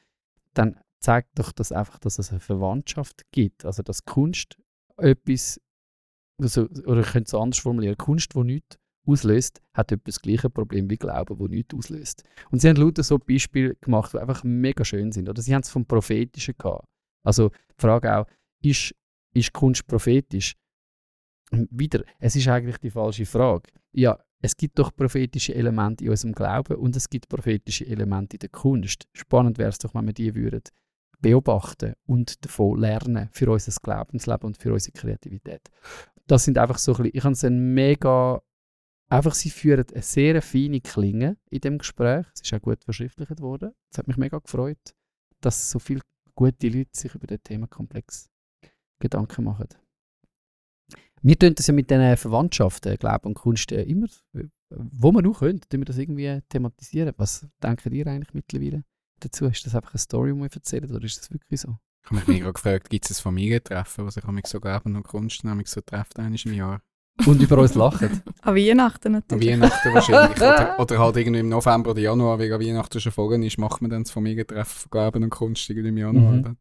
[0.55, 3.64] dann zeigt doch das einfach, dass es eine Verwandtschaft gibt.
[3.64, 4.57] Also, dass Kunst
[4.96, 5.61] etwas,
[6.40, 8.78] also, oder ich könnte es anders formulieren, Kunst, die nichts
[9.09, 12.24] auslöst, hat etwas das gleiche Problem wie Glauben, wo nichts auslöst.
[12.50, 15.28] Und sie haben lauter so Beispiele gemacht, die einfach mega schön sind.
[15.28, 16.84] Oder sie haben es vom Prophetischen gehabt.
[17.24, 18.26] Also die Frage auch,
[18.62, 18.94] ist,
[19.34, 20.54] ist Kunst prophetisch?
[21.50, 23.70] Wieder, es ist eigentlich die falsche Frage.
[23.92, 28.40] Ja, es gibt doch prophetische Elemente in unserem Glauben und es gibt prophetische Elemente in
[28.40, 29.09] der Kunst.
[29.12, 30.62] Spannend wäre es doch, wenn wir die würden
[31.20, 35.68] beobachten und davon lernen für unser Glaubensleben und für unsere Kreativität.
[36.26, 38.40] Das sind einfach so ein bisschen, ich habe es ein mega
[39.11, 42.26] Einfach, sie führen eine sehr feine Klinge in dem Gespräch.
[42.34, 43.72] Es ist auch gut verschriftlicht worden.
[43.90, 44.94] Es hat mich mega gefreut,
[45.40, 46.00] dass so viele
[46.34, 48.28] gute Leute sich über den Themenkomplex
[49.00, 49.68] Gedanken machen.
[51.22, 54.06] Wir tun das ja mit diesen Verwandtschaften, Glaube und Kunst äh, immer,
[54.70, 57.14] wo wir auch können, tun wir das irgendwie thematisieren.
[57.16, 58.84] Was denken ihr eigentlich mittlerweile
[59.20, 59.46] dazu?
[59.46, 61.76] Ist das einfach eine Story, die wir erzählen, oder ist das wirklich so?
[62.04, 65.02] Ich habe mich mega gefragt, gibt es ein Familientreffen, wo sich mich so Glauben und
[65.02, 66.82] Kunst nämlich so trifft, einmal im Jahr?
[67.27, 68.23] Und über uns lachen.
[68.43, 69.49] An Weihnachten An natürlich.
[69.49, 70.37] Weihnachten wahrscheinlich.
[70.37, 73.83] oder, oder halt irgendwie im November oder Januar, wie an Weihnachten schon voran ist, macht
[73.83, 76.33] man dann das Familientreffen von Glauben und Kunst irgendwie im Januar.
[76.33, 76.43] Mhm.
[76.43, 76.57] Dann.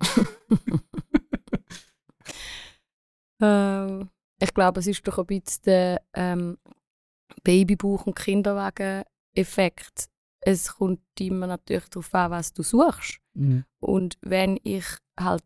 [3.40, 6.58] Ähm, ich glaube, es ist doch ein bisschen der ähm,
[7.44, 10.08] Babybauch- und Kinderwagen-Effekt.
[10.40, 13.18] Es kommt immer natürlich darauf an, was du suchst.
[13.34, 13.64] Mhm.
[13.80, 14.86] Und wenn ich
[15.18, 15.44] halt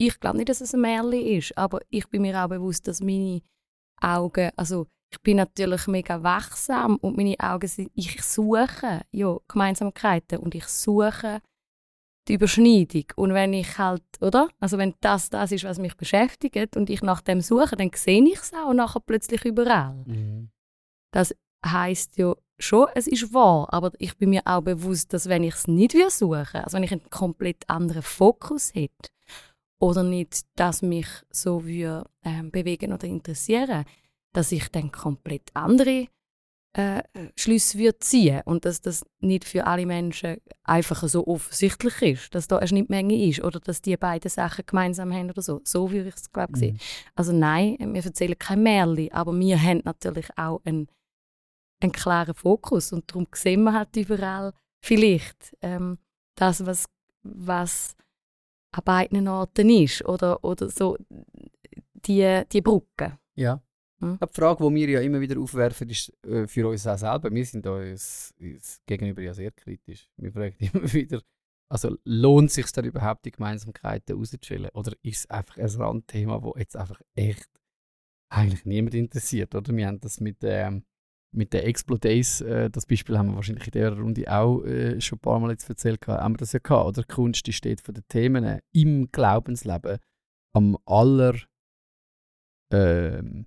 [0.00, 3.02] ich glaube nicht, dass es ein Märchen ist, aber ich bin mir auch bewusst, dass
[3.02, 3.42] meine
[4.00, 10.38] Augen, also ich bin natürlich mega wachsam und meine Augen sind, ich suche ja, Gemeinsamkeiten
[10.38, 11.42] und ich suche
[12.28, 13.04] die Überschneidung.
[13.16, 14.48] Und wenn ich halt, oder?
[14.58, 18.24] Also wenn das das ist, was mich beschäftigt und ich nach dem suche, dann sehe
[18.24, 20.02] ich es auch nachher plötzlich überall.
[20.06, 20.50] Mhm.
[21.12, 21.34] Das
[21.66, 25.54] heißt ja schon, es ist wahr, aber ich bin mir auch bewusst, dass wenn ich
[25.54, 29.10] es nicht suchen, also wenn ich einen komplett anderen Fokus hätte
[29.80, 33.84] oder nicht, das mich so würde, ähm, bewegen oder interessieren,
[34.32, 36.06] dass ich dann komplett andere
[36.74, 37.02] äh,
[37.34, 42.46] Schlüsse würde ziehen und dass das nicht für alle Menschen einfach so offensichtlich ist, dass
[42.46, 45.60] da eine Schnittmenge ist oder dass die beiden Sachen gemeinsam haben oder so.
[45.64, 46.78] So würde ich es glaube ich sehen.
[47.16, 50.86] Also nein, wir erzählen kein Märchen, aber wir haben natürlich auch einen,
[51.80, 55.98] einen klaren Fokus und darum sehen wir halt überall vielleicht ähm,
[56.36, 56.84] das, was,
[57.22, 57.96] was
[58.72, 60.96] an beiden Orten ist oder, oder so
[62.06, 63.18] die, die Brücke.
[63.34, 63.62] Ja.
[64.00, 64.18] Hm.
[64.18, 67.30] Die Frage, die wir ja immer wieder aufwerfen, ist äh, für uns auch selber.
[67.30, 70.08] Wir sind uns, uns gegenüber ja sehr kritisch.
[70.16, 71.22] Wir fragen immer wieder,
[71.68, 74.70] also lohnt es sich dann überhaupt, die Gemeinsamkeiten rauszustellen?
[74.72, 77.48] Oder ist es einfach ein Randthema, das jetzt einfach echt
[78.30, 79.54] eigentlich niemand interessiert?
[79.54, 79.76] Oder?
[79.76, 80.84] Wir haben das mit, ähm,
[81.32, 85.18] mit den Explodays, äh, das Beispiel haben wir wahrscheinlich in dieser Runde auch äh, schon
[85.18, 86.86] ein paar Mal jetzt erzählt, gehabt, haben wir das ja gehabt.
[86.86, 89.98] Oder Kunst die steht von den Themen im Glaubensleben
[90.52, 91.36] am aller
[92.72, 93.46] ähm,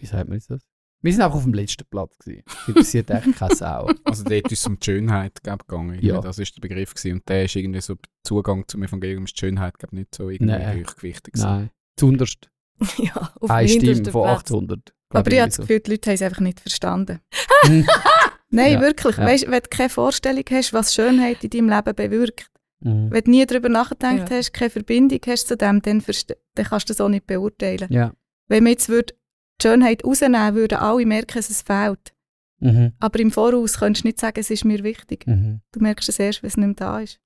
[0.00, 0.62] wie sagt man jetzt das?
[1.00, 2.42] Wir sind einfach auf dem letzten Platz gewesen.
[2.66, 3.88] Interessiert echt keine Sau.
[4.04, 5.98] Also dort ist es um die Schönheit glaub, gegangen.
[6.00, 6.20] Ja.
[6.20, 7.18] Das ist der Begriff gewesen.
[7.18, 10.28] Und der ist irgendwie so, der Zugang zum Evangelium ist die Schönheit glaub, nicht so
[10.28, 11.34] irgendwie hochgewichtig.
[11.34, 11.48] gewesen.
[11.48, 11.70] Nein.
[11.96, 12.50] Zunderst.
[12.98, 14.50] ja, auf Eine Stimme von Platz.
[14.50, 14.94] 800.
[15.10, 17.20] glaub Aber ich habe das Gefühl, die Leute haben es einfach nicht verstanden.
[18.50, 19.16] Nein, Ja, wirklich.
[19.16, 19.24] ja.
[19.26, 22.46] Weißt, wenn du keine Vorstellung hast, was Schönheit in deinem Leben bewirkt,
[22.80, 23.10] Mhm.
[23.10, 24.36] wenn du nie darüber nachgedacht Ja.
[24.36, 26.00] hast, keine Verbindung hast zu dem, dann,
[26.54, 27.88] dann kannst du das auch nicht beurteilen.
[27.90, 28.12] Ja.
[28.46, 29.14] Wenn man jetzt würde
[29.60, 32.14] die Schönheit rausnehmen würden alle merken, dass es fehlt.
[32.60, 32.92] Mhm.
[33.00, 35.26] Aber im Voraus könntest du nicht sagen, es ist mir wichtig.
[35.26, 35.60] Mhm.
[35.72, 37.18] Du merkst es erst, wenn es nicht mehr da ist.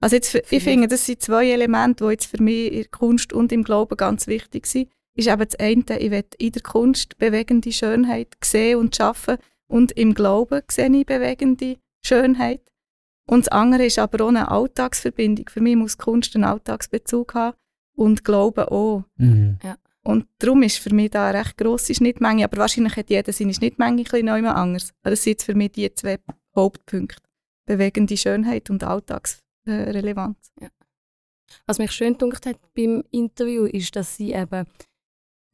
[0.00, 3.32] Also jetzt, ich finde, das sind zwei Elemente, die jetzt für mich in der Kunst
[3.32, 4.88] und im Glauben ganz wichtig sind.
[5.16, 9.36] Ist eben das eine, ich will in der Kunst bewegende Schönheit sehen und schaffen
[9.68, 12.60] und im Glauben sehe ich bewegende Schönheit.
[13.26, 15.48] Und das andere ist aber auch eine Alltagsverbindung.
[15.48, 17.56] Für mich muss Kunst einen Alltagsbezug haben
[17.96, 19.04] und Glauben auch.
[19.16, 19.58] Mhm.
[20.02, 22.44] Und darum ist für mich da eine recht grosse Schnittmenge.
[22.44, 24.92] Aber wahrscheinlich hat jeder seine Schnittmenge ein bisschen neu anders.
[25.02, 26.18] Aber Das sind jetzt für mich die zwei
[26.54, 27.22] Hauptpunkte.
[27.64, 30.52] Bewegende Schönheit und Alltagsrelevanz.
[31.66, 34.66] Was mich schön gedacht hat beim Interview, ist, dass sie eben,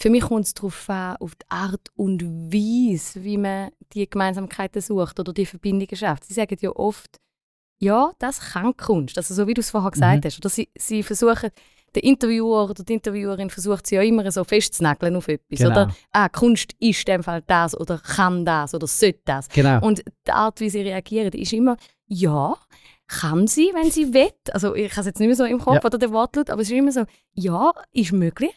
[0.00, 4.80] für mich kommt es darauf an, auf die Art und Weise, wie man die Gemeinsamkeiten
[4.80, 6.24] sucht oder die Verbindungen schafft.
[6.24, 7.18] Sie sagen ja oft,
[7.78, 9.16] ja, das kann Kunst.
[9.18, 10.26] Also so wie du es vorher gesagt Mhm.
[10.28, 10.38] hast.
[10.38, 11.50] Oder sie, sie versuchen,
[11.94, 15.58] der Interviewer oder die Interviewerin versucht sie ja immer so festzunageln auf etwas.
[15.58, 15.70] Genau.
[15.70, 19.48] Oder, ah, Kunst ist in dem Fall das oder kann das oder sollte das.
[19.48, 19.84] Genau.
[19.84, 21.76] Und die Art, wie sie reagieren, ist immer,
[22.06, 22.56] ja,
[23.08, 24.30] kann sie, wenn sie will.
[24.52, 25.84] Also ich habe es jetzt nicht mehr so im Kopf Ja.
[25.84, 28.54] oder der Wortlaut, aber es ist immer so, ja, ist möglich,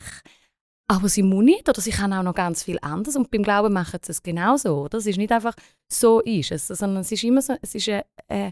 [0.93, 3.15] aber sie muss nicht oder sie kann auch noch ganz viel anders.
[3.15, 4.81] Und beim Glauben machen sie es genauso.
[4.83, 4.97] Oder?
[4.97, 5.53] Es ist nicht einfach,
[5.91, 8.43] so ist es, sondern es ist immer so, es ist eine, eine,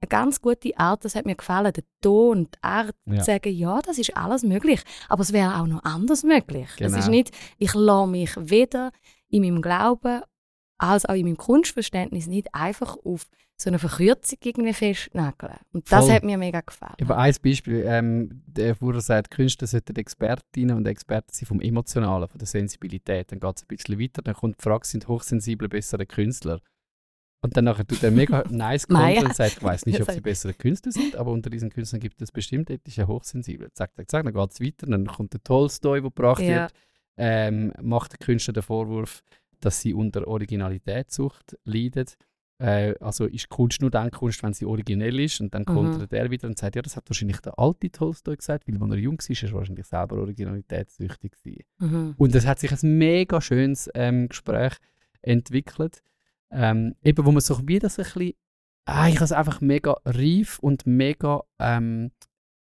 [0.00, 3.18] eine ganz gute Art, das hat mir gefallen, der Ton, die Art, Ja.
[3.18, 6.68] zu sagen, ja, das ist alles möglich, aber es wäre auch noch anders möglich.
[6.72, 6.98] Es Genau.
[6.98, 8.92] ist nicht, ich lasse mich weder
[9.28, 10.22] in meinem Glauben
[10.78, 13.26] als auch in meinem Kunstverständnis nicht einfach auf
[13.60, 15.56] so eine Verkürzung irgendwie festnageln.
[15.72, 16.14] Und das Voll.
[16.14, 16.94] hat mir mega gefallen.
[16.98, 22.28] Eben ein Beispiel, ähm, der Fuhrer sagt, Künstler sollten Expertinnen und Experten sein vom Emotionalen,
[22.28, 23.32] von der Sensibilität.
[23.32, 26.60] Dann geht es ein bisschen weiter, dann kommt die Frage, sind hochsensible bessere Künstler?
[27.40, 30.20] Und dann nachher tut er mega nice kontern und sagt, ich weiß nicht, ob sie
[30.20, 33.72] bessere Künstler sind, aber unter diesen Künstlern gibt es bestimmt etliche Hochsensible.
[33.72, 36.62] Zack, zack, zack, dann geht es weiter, dann kommt der Tolstoi, der gebracht Ja.
[36.62, 36.72] wird,
[37.16, 39.22] ähm, macht den Künstlern den Vorwurf,
[39.60, 42.06] dass sie unter Originalitätssucht leiden.
[42.60, 45.40] Äh, also ist Kunst nur dann Kunst, wenn sie originell ist.
[45.40, 45.74] Und dann Mhm.
[45.74, 48.90] kontert er wieder und sagt, ja, das hat wahrscheinlich der alte Tolstoi gesagt, weil als
[48.90, 51.32] er jung war, ist er wahrscheinlich selber originalitätssüchtig.
[51.78, 52.14] Mhm.
[52.16, 54.74] Und es hat sich ein mega schönes ähm, Gespräch
[55.22, 56.02] entwickelt,
[56.50, 58.32] ähm, eben wo man so wie das ein bisschen,
[58.86, 62.10] ah, ich habe es einfach mega reif und mega ähm,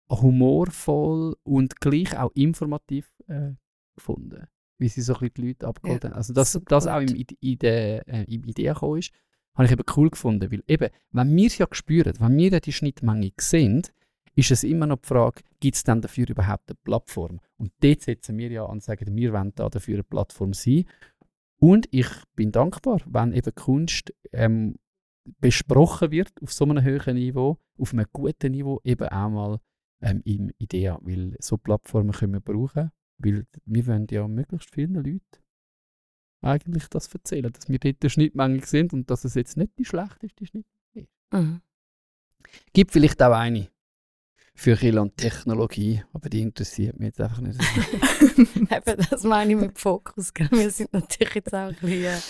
[0.09, 3.53] humorvoll und gleich auch informativ äh,
[3.97, 4.47] gefunden,
[4.79, 6.17] wie sie so ein bisschen die Leute abgeholt Ja, haben.
[6.17, 9.13] Also dass das auch im, Ide- Ide, äh, im Idee gekommen ist,
[9.55, 12.61] habe ich eben cool gefunden, weil eben, wenn wir es ja spüren, wenn wir ja
[12.61, 13.83] die Schnittmenge sehen,
[14.35, 17.41] ist es immer noch die Frage, gibt es dann dafür überhaupt eine Plattform?
[17.57, 20.85] Und dort setzen wir ja an und sagen, wir wollen da dafür eine Plattform sein.
[21.59, 24.77] Und ich bin dankbar, wenn eben Kunst ähm,
[25.41, 29.59] besprochen wird auf so einem hohen Niveau, auf einem guten Niveau, eben auch mal
[30.03, 34.95] ähm, im IDEA, weil so Plattformen können wir brauchen, weil wir wollen ja möglichst vielen
[34.95, 35.21] Leuten
[36.43, 39.85] eigentlich das erzählen, dass wir dort eine Schnittmenge sind und dass es jetzt nicht die
[39.85, 41.09] schlechteste Schnittmenge ist.
[41.33, 41.61] Mhm.
[42.73, 43.69] Gibt vielleicht auch eine
[44.55, 47.61] für Kiel und Technologie, aber die interessiert mich jetzt einfach nicht.
[48.39, 50.33] Eben, das meine ich mit Fokus.
[50.33, 50.49] Gell?
[50.51, 52.23] Wir sind natürlich jetzt auch ein bisschen,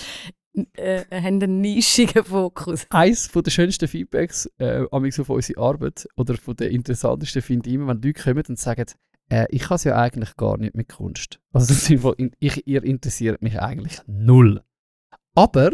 [0.76, 2.86] äh, äh, haben einen nischigen Fokus.
[2.90, 7.88] Eines der schönsten Feedbacks äh, auf unsere Arbeit oder von der interessantesten finde ich immer,
[7.88, 8.86] wenn Leute kommen und sagen,
[9.30, 11.40] äh, ich kann es ja eigentlich gar nicht mit Kunst.
[11.52, 14.62] Also in- ich, ihr interessiert mich eigentlich null.
[15.34, 15.72] Aber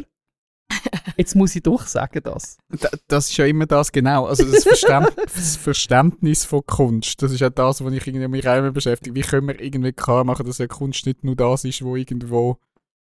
[1.17, 2.57] jetzt muss ich doch sagen das.
[2.69, 4.27] Da- Das ist ja immer das, genau.
[4.27, 8.49] Also das, Verständ, das Verständnis von Kunst, das ist ja das, was ich irgendwie mich
[8.49, 9.15] auch immer beschäftige.
[9.15, 12.57] Wie können wir irgendwie klar machen, dass ja Kunst nicht nur das ist, wo irgendwo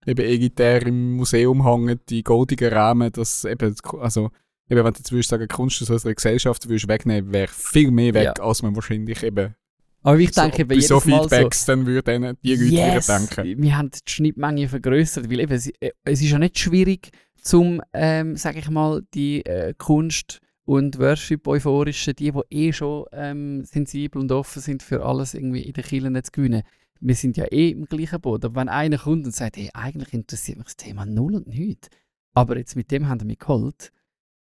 [0.06, 4.32] eben elitär im Museum hängt, die goldigen Rahmen, dass eben, also
[4.70, 8.14] eben, wenn du jetzt würdest sagen, Kunst aus unserer Gesellschaft würdest wegnehmen, wäre viel mehr
[8.14, 8.44] weg, Ja.
[8.44, 9.54] als man wahrscheinlich eben
[10.02, 13.08] Aber ich so, denke, bei bei so Mal so, Feedbacks dann würden die Leute yes,
[13.08, 13.62] denken.
[13.62, 17.82] wir haben die Schnittmenge vergrößert, weil eben, es, äh, es ist ja nicht schwierig, zum,
[17.94, 24.22] ähm, sag ich mal, die äh, Kunst und Worship-Euphorische, die, die eh schon ähm, sensibel
[24.22, 26.64] und offen sind für alles irgendwie in den Kirchen zu gewinnen.
[27.02, 28.46] Wir sind ja eh im gleichen Boot.
[28.46, 31.90] Aber wenn einer kommt und sagt, hey, eigentlich interessiert mich das Thema null und nichts,
[32.34, 33.92] aber jetzt mit dem haben wir mich geholt,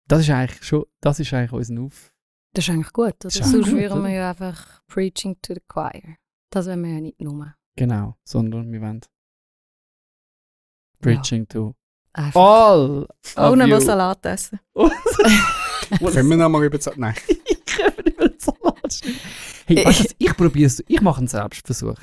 [0.08, 2.13] das ist eigentlich schon, das ist eigentlich unser Auf.
[2.54, 3.30] Das ist eigentlich gut, oder?
[3.32, 4.10] Sonst gut, würden wir oder?
[4.10, 6.18] ja einfach preaching to the choir.
[6.52, 7.56] Das wollen wir ja nicht nur.
[7.76, 9.02] Genau, sondern wir wollen
[11.02, 11.76] Preaching to
[12.14, 12.40] Einfach.
[12.40, 13.68] all you.
[13.68, 14.60] mal Salat essen.
[16.00, 16.96] Können wir noch mal über das...
[16.96, 17.16] Nein.
[17.28, 19.20] ich kann über den Salat schneiden.
[19.66, 20.84] Hey, weißt du, ich probiere es.
[20.88, 21.98] Ich mache einen Selbstversuch.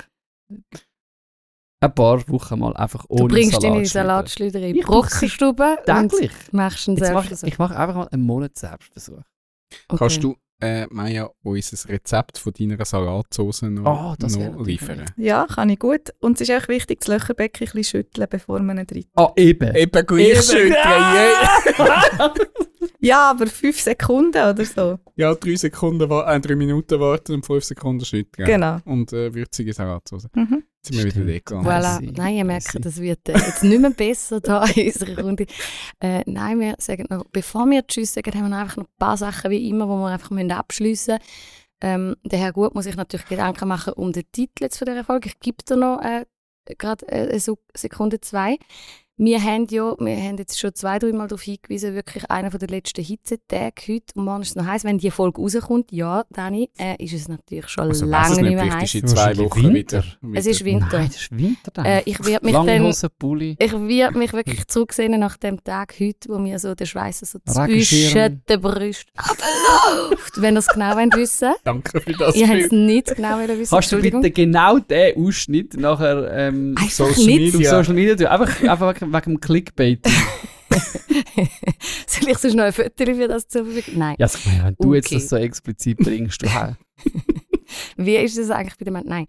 [1.79, 3.85] Ein paar Wochen mal einfach ohne Du bringst Salat deine.
[3.85, 6.31] Salatschleuder in die Ich Brockenstube Täglich.
[6.31, 7.47] und machst einen Jetzt mach, Selbstversuch.
[7.47, 9.21] ich mache einfach mal einen Monat Selbstversuch.
[9.87, 9.97] Okay.
[9.99, 15.05] Kannst du, äh, Maya, uns ein Rezept von deiner Salatsauce noch, Oh, noch liefern?
[15.17, 16.13] Ja, kann ich gut.
[16.19, 19.31] Und es ist auch wichtig, das Löcherbecken ein bisschen schütteln, bevor man ihn drin Ah,
[19.35, 19.75] eben.
[19.75, 22.33] Eben gleich schütteln, yeah.
[23.03, 24.99] Ja, aber fünf Sekunden oder so.
[25.15, 28.45] Ja, drei Sekunden, äh, drei Minuten warten und fünf Sekunden schütteln.
[28.47, 28.77] Genau.
[28.85, 30.27] Und äh, würzige Salatsauce.
[30.35, 30.63] Mhm.
[30.83, 31.67] Jetzt sind wir wieder weggegangen.
[31.67, 32.11] Voilà.
[32.17, 35.45] Nein, ihr merkt, das wird äh, jetzt nicht mehr besser da in unserer Runde.
[35.99, 38.97] Äh, nein, wir sagen noch, bevor wir Tschüss sagen, haben wir noch einfach noch ein
[38.97, 41.23] paar Sachen wie immer, die wir einfach müssen abschliessen müssen.
[41.83, 45.03] Ähm, der Herr Gut muss sich natürlich Gedanken machen um den Titel jetzt von dieser
[45.03, 45.29] Folge.
[45.29, 46.25] Ich gebe dir noch äh,
[46.77, 48.57] gerade äh, eine Sek- Sekunde zwei.
[49.23, 52.67] Wir haben ja, wir haben jetzt schon zwei, drei Mal darauf hingewiesen, wirklich einer der
[52.67, 54.05] letzten Hitzetage heute.
[54.15, 54.83] Und morgen ist es noch heiß.
[54.83, 58.55] Wenn die Folge rauskommt, ja, Dani, äh, ist es natürlich schon Also, es lange nicht
[58.55, 58.95] mehr heiß.
[58.95, 60.03] ist in zwei Wochen Winter.
[60.23, 60.39] wieder.
[60.39, 60.87] Es ist Winter.
[60.91, 61.85] Nein, das ist Winter dann.
[61.85, 63.55] Äh, ich werde mich Lange dann Hose, Pulli.
[63.59, 67.37] ich werde mich wirklich zurücksehen nach dem Tag heute, wo mir so der Schweiß so
[67.45, 70.41] zwischen den Brüsten abläuft.
[70.41, 73.69] Wenn ihr es genau wollt wissen Danke für das Ihr habt es nicht genau wissen.
[73.69, 77.69] Kannst du bitte genau den Ausschnitt nachher ähm, Social Media.
[77.69, 78.25] Social Media tun?
[78.25, 80.05] Einfach, einfach wegen, dem Clickbait.
[82.07, 83.99] Soll ich sonst noch ein Foto für das zur Verfügung?
[83.99, 84.15] Nein.
[84.19, 85.15] ja, meine, wenn du jetzt Okay.
[85.15, 86.47] das so explizit bringst, du?
[87.97, 89.05] Wie ist das eigentlich bei dem Mann?
[89.05, 89.27] Nein.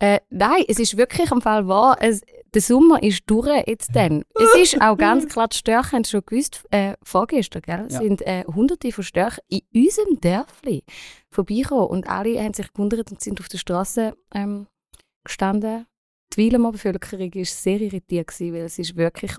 [0.00, 1.96] Äh, nein, es ist wirklich am Fall wahr.
[2.00, 2.22] Es,
[2.52, 4.24] der Sommer ist durch jetzt dann.
[4.34, 7.86] Es ist auch ganz klar, die Störche haben es schon gewusst, äh, vorgestern, gell?
[7.90, 7.98] Ja.
[8.00, 10.84] sind äh, hunderte von Störchen in unserem Dörfli
[11.30, 14.66] vorbeigekommen und alle haben sich gewundert und sind auf der Straße ähm,
[15.24, 15.86] gestanden.
[16.34, 19.36] Die Weilemer Bevölkerung war sehr irritiert, gewesen, weil es ist wirklich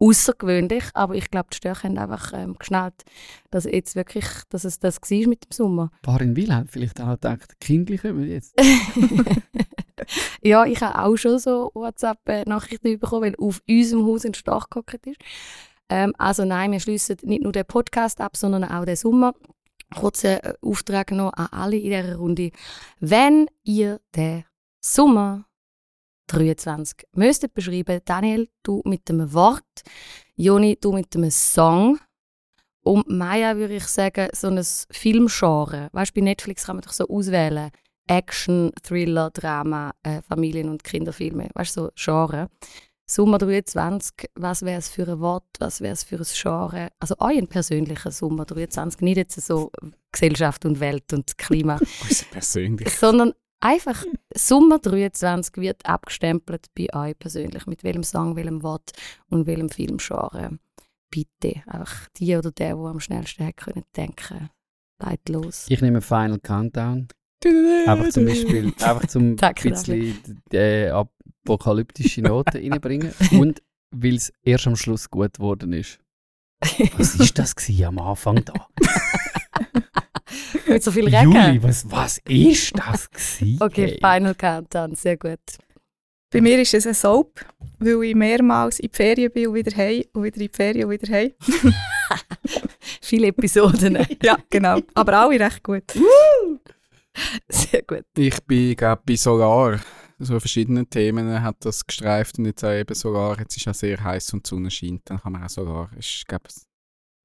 [0.00, 3.04] außergewöhnlich, aber ich glaube, die Störche haben einfach ähm, geschnallt,
[3.50, 5.90] dass jetzt wirklich, dass es das war mit dem Sommer.
[5.92, 8.54] Ein paar in Wil haben vielleicht auch gedacht, Kindli kommen jetzt.
[10.42, 15.06] ja, ich habe auch schon so WhatsApp-Nachrichten bekommen, weil auf unserem Haus ein Stach gehockt
[15.06, 15.20] ist.
[15.88, 19.34] Ähm, also nein, wir schließen nicht nur den Podcast ab, sondern auch den Sommer.
[19.94, 22.50] Kurzer äh, Auftrag noch an alle in dieser Runde.
[23.00, 24.44] Wenn ihr den
[24.80, 25.47] Sommer
[26.28, 29.64] 23 müsstet beschreiben, Daniel, du mit einem Wort,
[30.36, 31.98] Joni, du mit einem Song
[32.82, 35.88] und Maya würde ich sagen, so ein Filmgenre.
[35.92, 37.70] Weißt du, bei Netflix kann man doch so auswählen.
[38.06, 41.48] Action, Thriller, Drama, äh, Familien- und Kinderfilme.
[41.54, 42.48] Weißt du, so Genre.
[43.10, 46.88] Sommer 23, was wäre es für ein Wort, was wäre es für ein Genre?
[46.98, 49.70] Also euer persönlicher Sommer 23, nicht jetzt so
[50.12, 52.90] Gesellschaft und Welt und Klima, Unser persönlich.
[52.90, 54.04] sondern einfach
[54.34, 58.92] Sommer 23 wird abgestempelt bei euch persönlich, mit welchem Song, welchem Wort
[59.28, 60.58] und welchem Filmgenre.
[61.10, 64.50] Bitte, einfach die oder der, der am schnellsten hätte können denken,
[65.02, 65.66] leit los.
[65.68, 67.08] Ich nehme Final Countdown.
[67.86, 73.12] Einfach zum Beispiel, einfach zum Danke, bisschen äh, apokalyptische Noten reinbringen.
[73.32, 75.98] Und weil es erst am Schluss gut geworden ist.
[76.96, 77.54] Was ist das
[77.84, 78.52] am Anfang da?
[80.68, 81.32] Mit so viel Regen.
[81.32, 83.58] Juli, was, was ist das gewesen?
[83.60, 83.98] Okay.
[84.00, 85.38] Final Countdown, sehr gut.
[86.30, 87.40] Bei mir ist es ein Soap,
[87.78, 90.84] weil ich mehrmals in die Ferien bin und wieder heim und wieder in die Ferien
[90.84, 91.32] und wieder heim.
[93.00, 93.98] Viele Episoden.
[94.22, 94.80] ja, genau.
[94.92, 95.84] Aber alle recht gut.
[97.48, 98.04] sehr gut.
[98.16, 99.80] Ich bin, glaube bei Solar.
[100.18, 103.38] So verschiedene Themen hat das gestreift und jetzt auch eben Solar.
[103.38, 105.02] Jetzt ist ja sehr heiß und die Sonne scheint.
[105.04, 105.90] Dann kann man auch Solar.
[105.96, 106.48] Es ist, glaube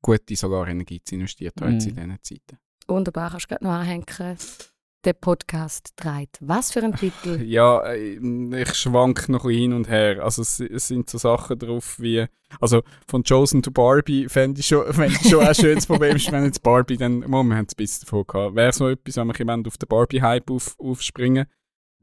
[0.03, 1.71] gute Solarenergie zu investieren mm.
[1.71, 2.59] jetzt in diesen Zeiten.
[2.87, 4.05] Wunderbar, kannst du gerade noch anhängen.
[5.05, 6.37] Der Podcast treibt.
[6.39, 7.41] Was für ein Titel?
[7.43, 10.23] Ja, äh, ich schwank noch hin und her.
[10.23, 12.25] Also es, es sind so Sachen drauf wie,
[12.61, 16.45] also von Chosen to Barbie fände ich schon, fänd ich schon ein schönes Problem, wenn
[16.45, 19.27] jetzt Barbie dann, Moment, wir haben es ein bisschen davon gehabt, wäre so etwas, wenn
[19.27, 21.47] wir bisschen auf den Barbie-Hype auf, aufspringen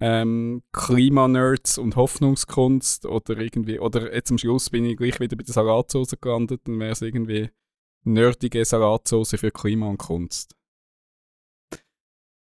[0.00, 5.44] ähm, Klimanerds und Hoffnungskunst oder irgendwie, oder jetzt am Schluss bin ich gleich wieder bei
[5.44, 7.50] der Salatsauce gelandet, dann wäre es irgendwie
[8.04, 10.56] nerdige Salatsauce für Klima und Kunst.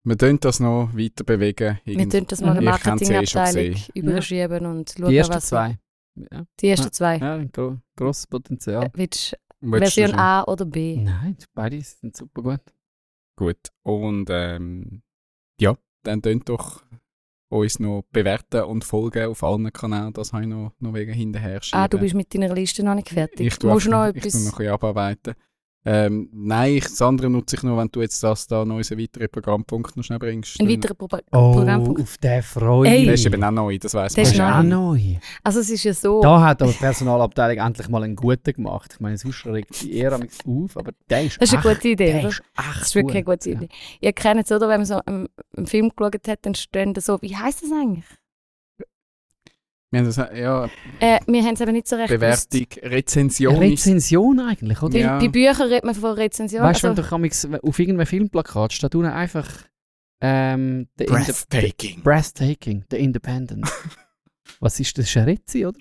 [0.09, 1.81] Wir tun das noch weiter bewegen.
[1.85, 3.91] Wir Irgend- tun das mal eine Ich ja eh schon Marketingabteilung gesehen.
[3.95, 5.47] überschieben und schauen, Die ersten was...
[5.49, 5.79] zwei.
[6.33, 6.93] Ja, Die ersten Ja.
[6.93, 7.17] zwei.
[7.19, 8.85] ja ein gro grosses Potenzial.
[8.85, 10.17] Äh, Willst du Willst Version?
[10.19, 10.97] A oder B?
[10.99, 12.61] Nein, beide sind super gut.
[13.37, 13.59] Gut.
[13.83, 15.03] Und ähm,
[15.61, 16.85] ja, dann könnt doch
[17.49, 20.13] uns noch bewerten und folgen auf allen Kanälen.
[20.13, 21.81] Das habe ich noch, noch wegen hinterher schieben.
[21.81, 23.45] Ah, du bist mit deiner Liste noch nicht fertig.
[23.47, 24.33] ich tue Musst du noch ich etwas...
[24.35, 25.35] tue noch ein bisschen abarbeiten.
[25.89, 28.99] Ähm, nein, ich, das andere nutze ich noch, wenn du jetzt das da noch unseren
[28.99, 30.61] weiteren Programmpunkt noch schnell bringst.
[30.61, 32.01] Ein weiterer Pro Oh, Programmpunkt.
[32.03, 33.03] auf den freue Ey.
[33.03, 34.49] ich Das ist eben auch neu, das weiss Das Das man.
[34.49, 35.01] ist auch neu.
[35.45, 36.21] Also es ist ja so...
[36.21, 38.95] Da hat aber die Personalabteilung endlich mal einen guten gemacht.
[38.95, 41.89] Ich meine, sonst regt die eher auf, aber der ist Das ist eine echt, gute
[41.89, 42.29] Idee, der oder?
[42.31, 43.69] ist echt Das ist wirklich eine gut, gute Idee.
[44.01, 44.69] Ihr kennt es, oder?
[44.69, 47.23] Wenn man so einen, einen Film geschaut hat, dann stehen da so...
[47.23, 48.05] Wie heisst das eigentlich?
[49.97, 50.65] Wir haben das, ja,
[51.01, 52.09] Äh, wir haben es eben nicht so recht.
[52.09, 52.67] Bewertung.
[52.83, 53.57] Rezension.
[53.57, 54.93] Rezension eigentlich, oder?
[54.93, 55.19] Bei, Ja.
[55.19, 56.63] bei Büchern redet man von Rezension.
[56.63, 59.49] Weißt du, also, wenn du auf irgendeinem Filmplakat steht unten einfach
[60.21, 62.03] ähm, Inde- Breathtaking.
[62.03, 63.67] Breathtaking, The Independent.
[64.61, 65.05] Was ist das?
[65.05, 65.79] Das ist eine Rezi, oder?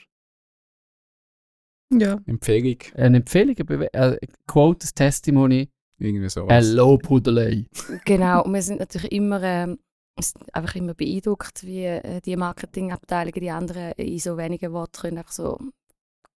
[1.91, 2.19] Ja.
[2.25, 6.47] Empfehlung, Eine Empfehlung, eine Bewe äh, Quote, ein Testimony, irgendwie so.
[6.49, 7.65] Hello Pudelei.
[8.05, 9.77] Genau, und wir sind natürlich immer, ähm,
[10.17, 14.99] es sind einfach immer beeindruckt, wie äh, die Marketingabteilungen, die anderen in so wenigen Worten
[15.01, 15.59] können einfach so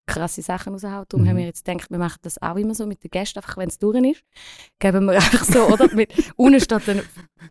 [0.06, 1.04] krasse Sachen raushauen.
[1.08, 1.28] Darum Mhm.
[1.28, 3.68] haben wir jetzt gedacht, wir machen das auch immer so mit den Gästen, einfach wenn
[3.68, 4.22] es durch ist,
[4.78, 5.94] geben wir einfach so, oder?
[5.94, 7.02] Mit, unten steht dann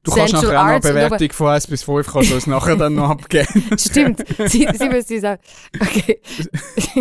[0.04, 2.48] Du kannst Central nachher auch noch eine Bewertung von 1 bis 5 kannst du uns
[2.48, 3.64] nachher dann noch abgeben.
[3.78, 5.38] Stimmt, sie, sie müssen auch.
[5.80, 6.22] Okay.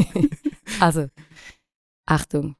[0.81, 1.09] also,
[2.07, 2.55] Achtung.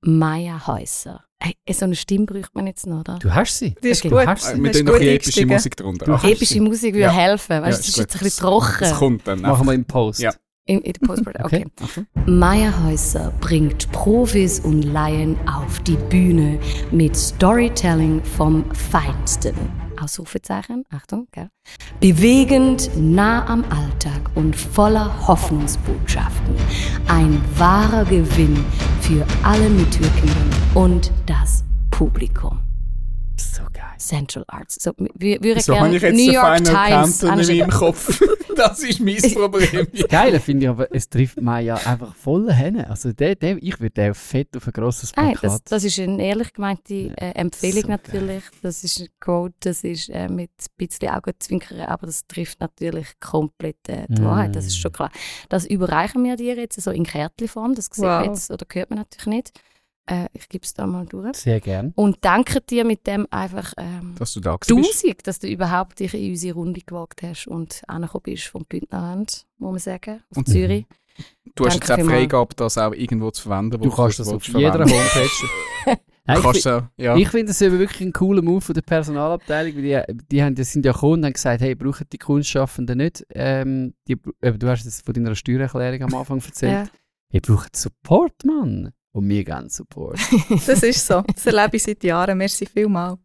[0.00, 1.27] Maya Häuser.
[1.40, 3.18] Hey, so eine Stimme braucht man jetzt noch, oder?
[3.20, 3.74] Du hast sie.
[3.82, 4.22] Die ist Okay, gut.
[4.22, 4.62] du hast sie.
[4.62, 5.46] Wir tun noch gut ein bisschen epische.
[5.46, 6.04] Musik drunter.
[6.18, 7.10] Du Epische Musik würde Ja.
[7.12, 8.76] helfen, ja, weißt du, ist das ist jetzt ein bisschen trocken.
[8.80, 9.40] Das kommt dann.
[9.42, 10.18] Machen wir im Post.
[10.20, 10.32] Ja.
[10.66, 11.44] In, in der Postproduktion.
[11.62, 11.64] Okay.
[11.80, 12.06] Achtung.
[12.26, 16.58] Maya Häuser bringt Profis und Laien auf die Bühne
[16.90, 19.54] mit Storytelling vom Feinsten.
[20.00, 21.50] Ausrufezeichen, Achtung, gell?
[22.00, 26.54] Bewegend, nah am Alltag und voller Hoffnungsbotschaften.
[27.08, 28.64] Ein wahrer Gewinn
[29.00, 32.60] für alle Mitwirkenden und das Publikum.
[33.36, 33.87] So geil.
[33.98, 34.76] Central Arts.
[34.80, 38.20] So, wir würden So habe ich jetzt New York Final Times meinem Kopf.
[38.58, 39.86] Das ist mein Problem.
[39.92, 42.80] Das Geile finde ich aber, es trifft Maya einfach voll hin.
[42.84, 45.60] Also der, der, ich würde den fett auf ein grosses Nein, Plakat.
[45.60, 48.00] das, das ist eine ehrlich gemeinte äh, Empfehlung so geil.
[48.04, 48.42] natürlich.
[48.60, 53.06] Das ist ein Quote, das ist äh, mit ein bisschen Augenzwinkern, aber das trifft natürlich
[53.20, 54.24] komplett äh, die Mm.
[54.24, 55.12] Wahrheit, das ist schon klar.
[55.48, 58.26] Das überreichen wir dir jetzt so in Kärtchenform, das sieht man Wow.
[58.26, 59.52] jetzt, oder hört man natürlich nicht.
[60.10, 61.36] Äh, ich gebe es da mal durch.
[61.36, 61.92] Sehr gern.
[61.94, 65.02] Und danke dir mit dem einfach ähm, Dass du da gewesen bist.
[65.02, 69.46] tausend, dass du überhaupt dich in unsere Runde gewagt hast und angekommen bist vom Bündnerland,
[69.58, 70.86] muss man sagen, auf Und- Zürich.
[71.56, 71.98] Du hast jetzt auch.
[71.98, 73.80] Freigabe, das auch irgendwo zu verwenden.
[73.80, 74.78] wo Du kannst das auf jeder.
[74.84, 75.28] Homepage.
[76.24, 76.64] Nein, ich
[76.98, 77.16] ja.
[77.16, 80.54] Ich finde das eben wirklich ein cooler Move von der Personalabteilung, weil die, die, haben,
[80.54, 83.26] die sind ja gekommen und haben gesagt, hey, brauchen die Kunstschaffenden nicht.
[83.30, 86.72] Ähm, die, du hast es von deiner Steuererklärung am Anfang erzählt.
[86.72, 86.84] Ja.
[87.32, 88.92] Ihr braucht Support, Mann.
[89.18, 90.18] Und wir geben Support.
[90.66, 91.22] Das ist so.
[91.22, 92.38] Das erlebe ich seit Jahren.
[92.38, 93.18] Merci vielmals.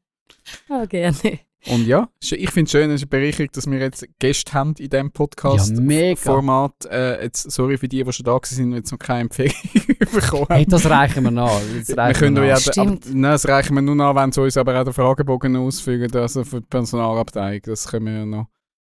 [0.69, 1.39] Oh, gerne.
[1.67, 4.73] Und ja, ich finde es schön, es ist eine Bereicherung, dass wir jetzt Gäste haben
[4.79, 5.71] in diesem Podcast.
[5.71, 6.15] Ja, mega.
[6.19, 6.73] Format.
[6.89, 9.53] Äh, jetzt, sorry für die, die schon da waren und jetzt noch keine Empfehlung
[9.99, 10.71] bekommen Hey, haben.
[10.71, 11.61] das reichen wir nach.
[11.77, 12.61] Das wir reichen können wir ja, nach.
[12.63, 13.05] aber, Stimmt.
[13.13, 16.43] nein, das reichen wir nur nach, wenn sie uns aber auch den Fragebogen ausfüllen, also
[16.43, 17.61] für die Personalabteilung.
[17.65, 18.47] Das können wir ja noch,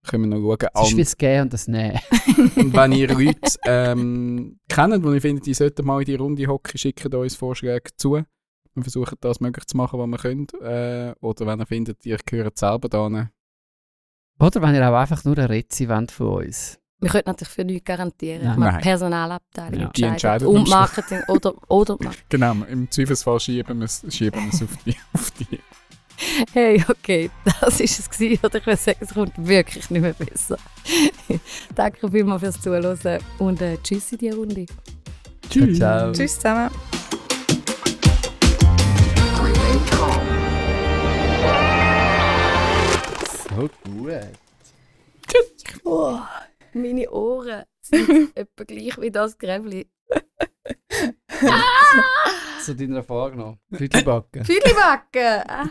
[0.06, 0.68] können wir noch schauen.
[0.72, 2.00] Das ist wie Und, das Gehen und das Nehmen.
[2.56, 6.46] und wenn ihr Leute ähm, kennt, die ihr findet, die sollten mal in die Runde
[6.46, 8.22] hocken, schickt uns Vorschläge zu.
[8.74, 10.46] Wir versuchen das möglich zu machen, was wir können.
[10.62, 15.36] Äh, oder wenn ihr findet, ihr gehört selber da Oder wenn ihr auch einfach nur
[15.36, 16.78] eine Rezi wollt von uns.
[17.00, 18.42] Wir können natürlich für nichts garantieren.
[18.42, 18.52] Nein.
[18.52, 18.80] Ich meine, Nein.
[18.82, 19.88] Personalabteilung Ja.
[19.88, 20.46] Die entscheidet.
[20.46, 20.68] Und.
[20.68, 22.24] Marketing oder, oder Marketing.
[22.28, 24.96] Genau, im Zweifelsfall schieben wir es auf die.
[25.14, 25.58] Auf die.
[26.52, 28.44] Hey, okay, das ist es gewesen.
[28.44, 30.58] Oder ich würde sagen, es kommt wirklich nicht mehr besser.
[31.74, 34.66] Danke vielmals fürs Zuhören und äh, tschüss in die Runde.
[35.48, 35.72] Ciao.
[35.72, 36.12] ciao.
[36.12, 36.70] Tschüss zusammen.
[43.48, 44.12] So gut.
[45.84, 46.20] Oh,
[46.72, 49.88] meine Ohren sind etwa gleich wie das Gräbli.
[52.64, 53.58] Zu deiner Frage noch.
[54.04, 55.42] Backen!
[55.48, 55.68] Ah.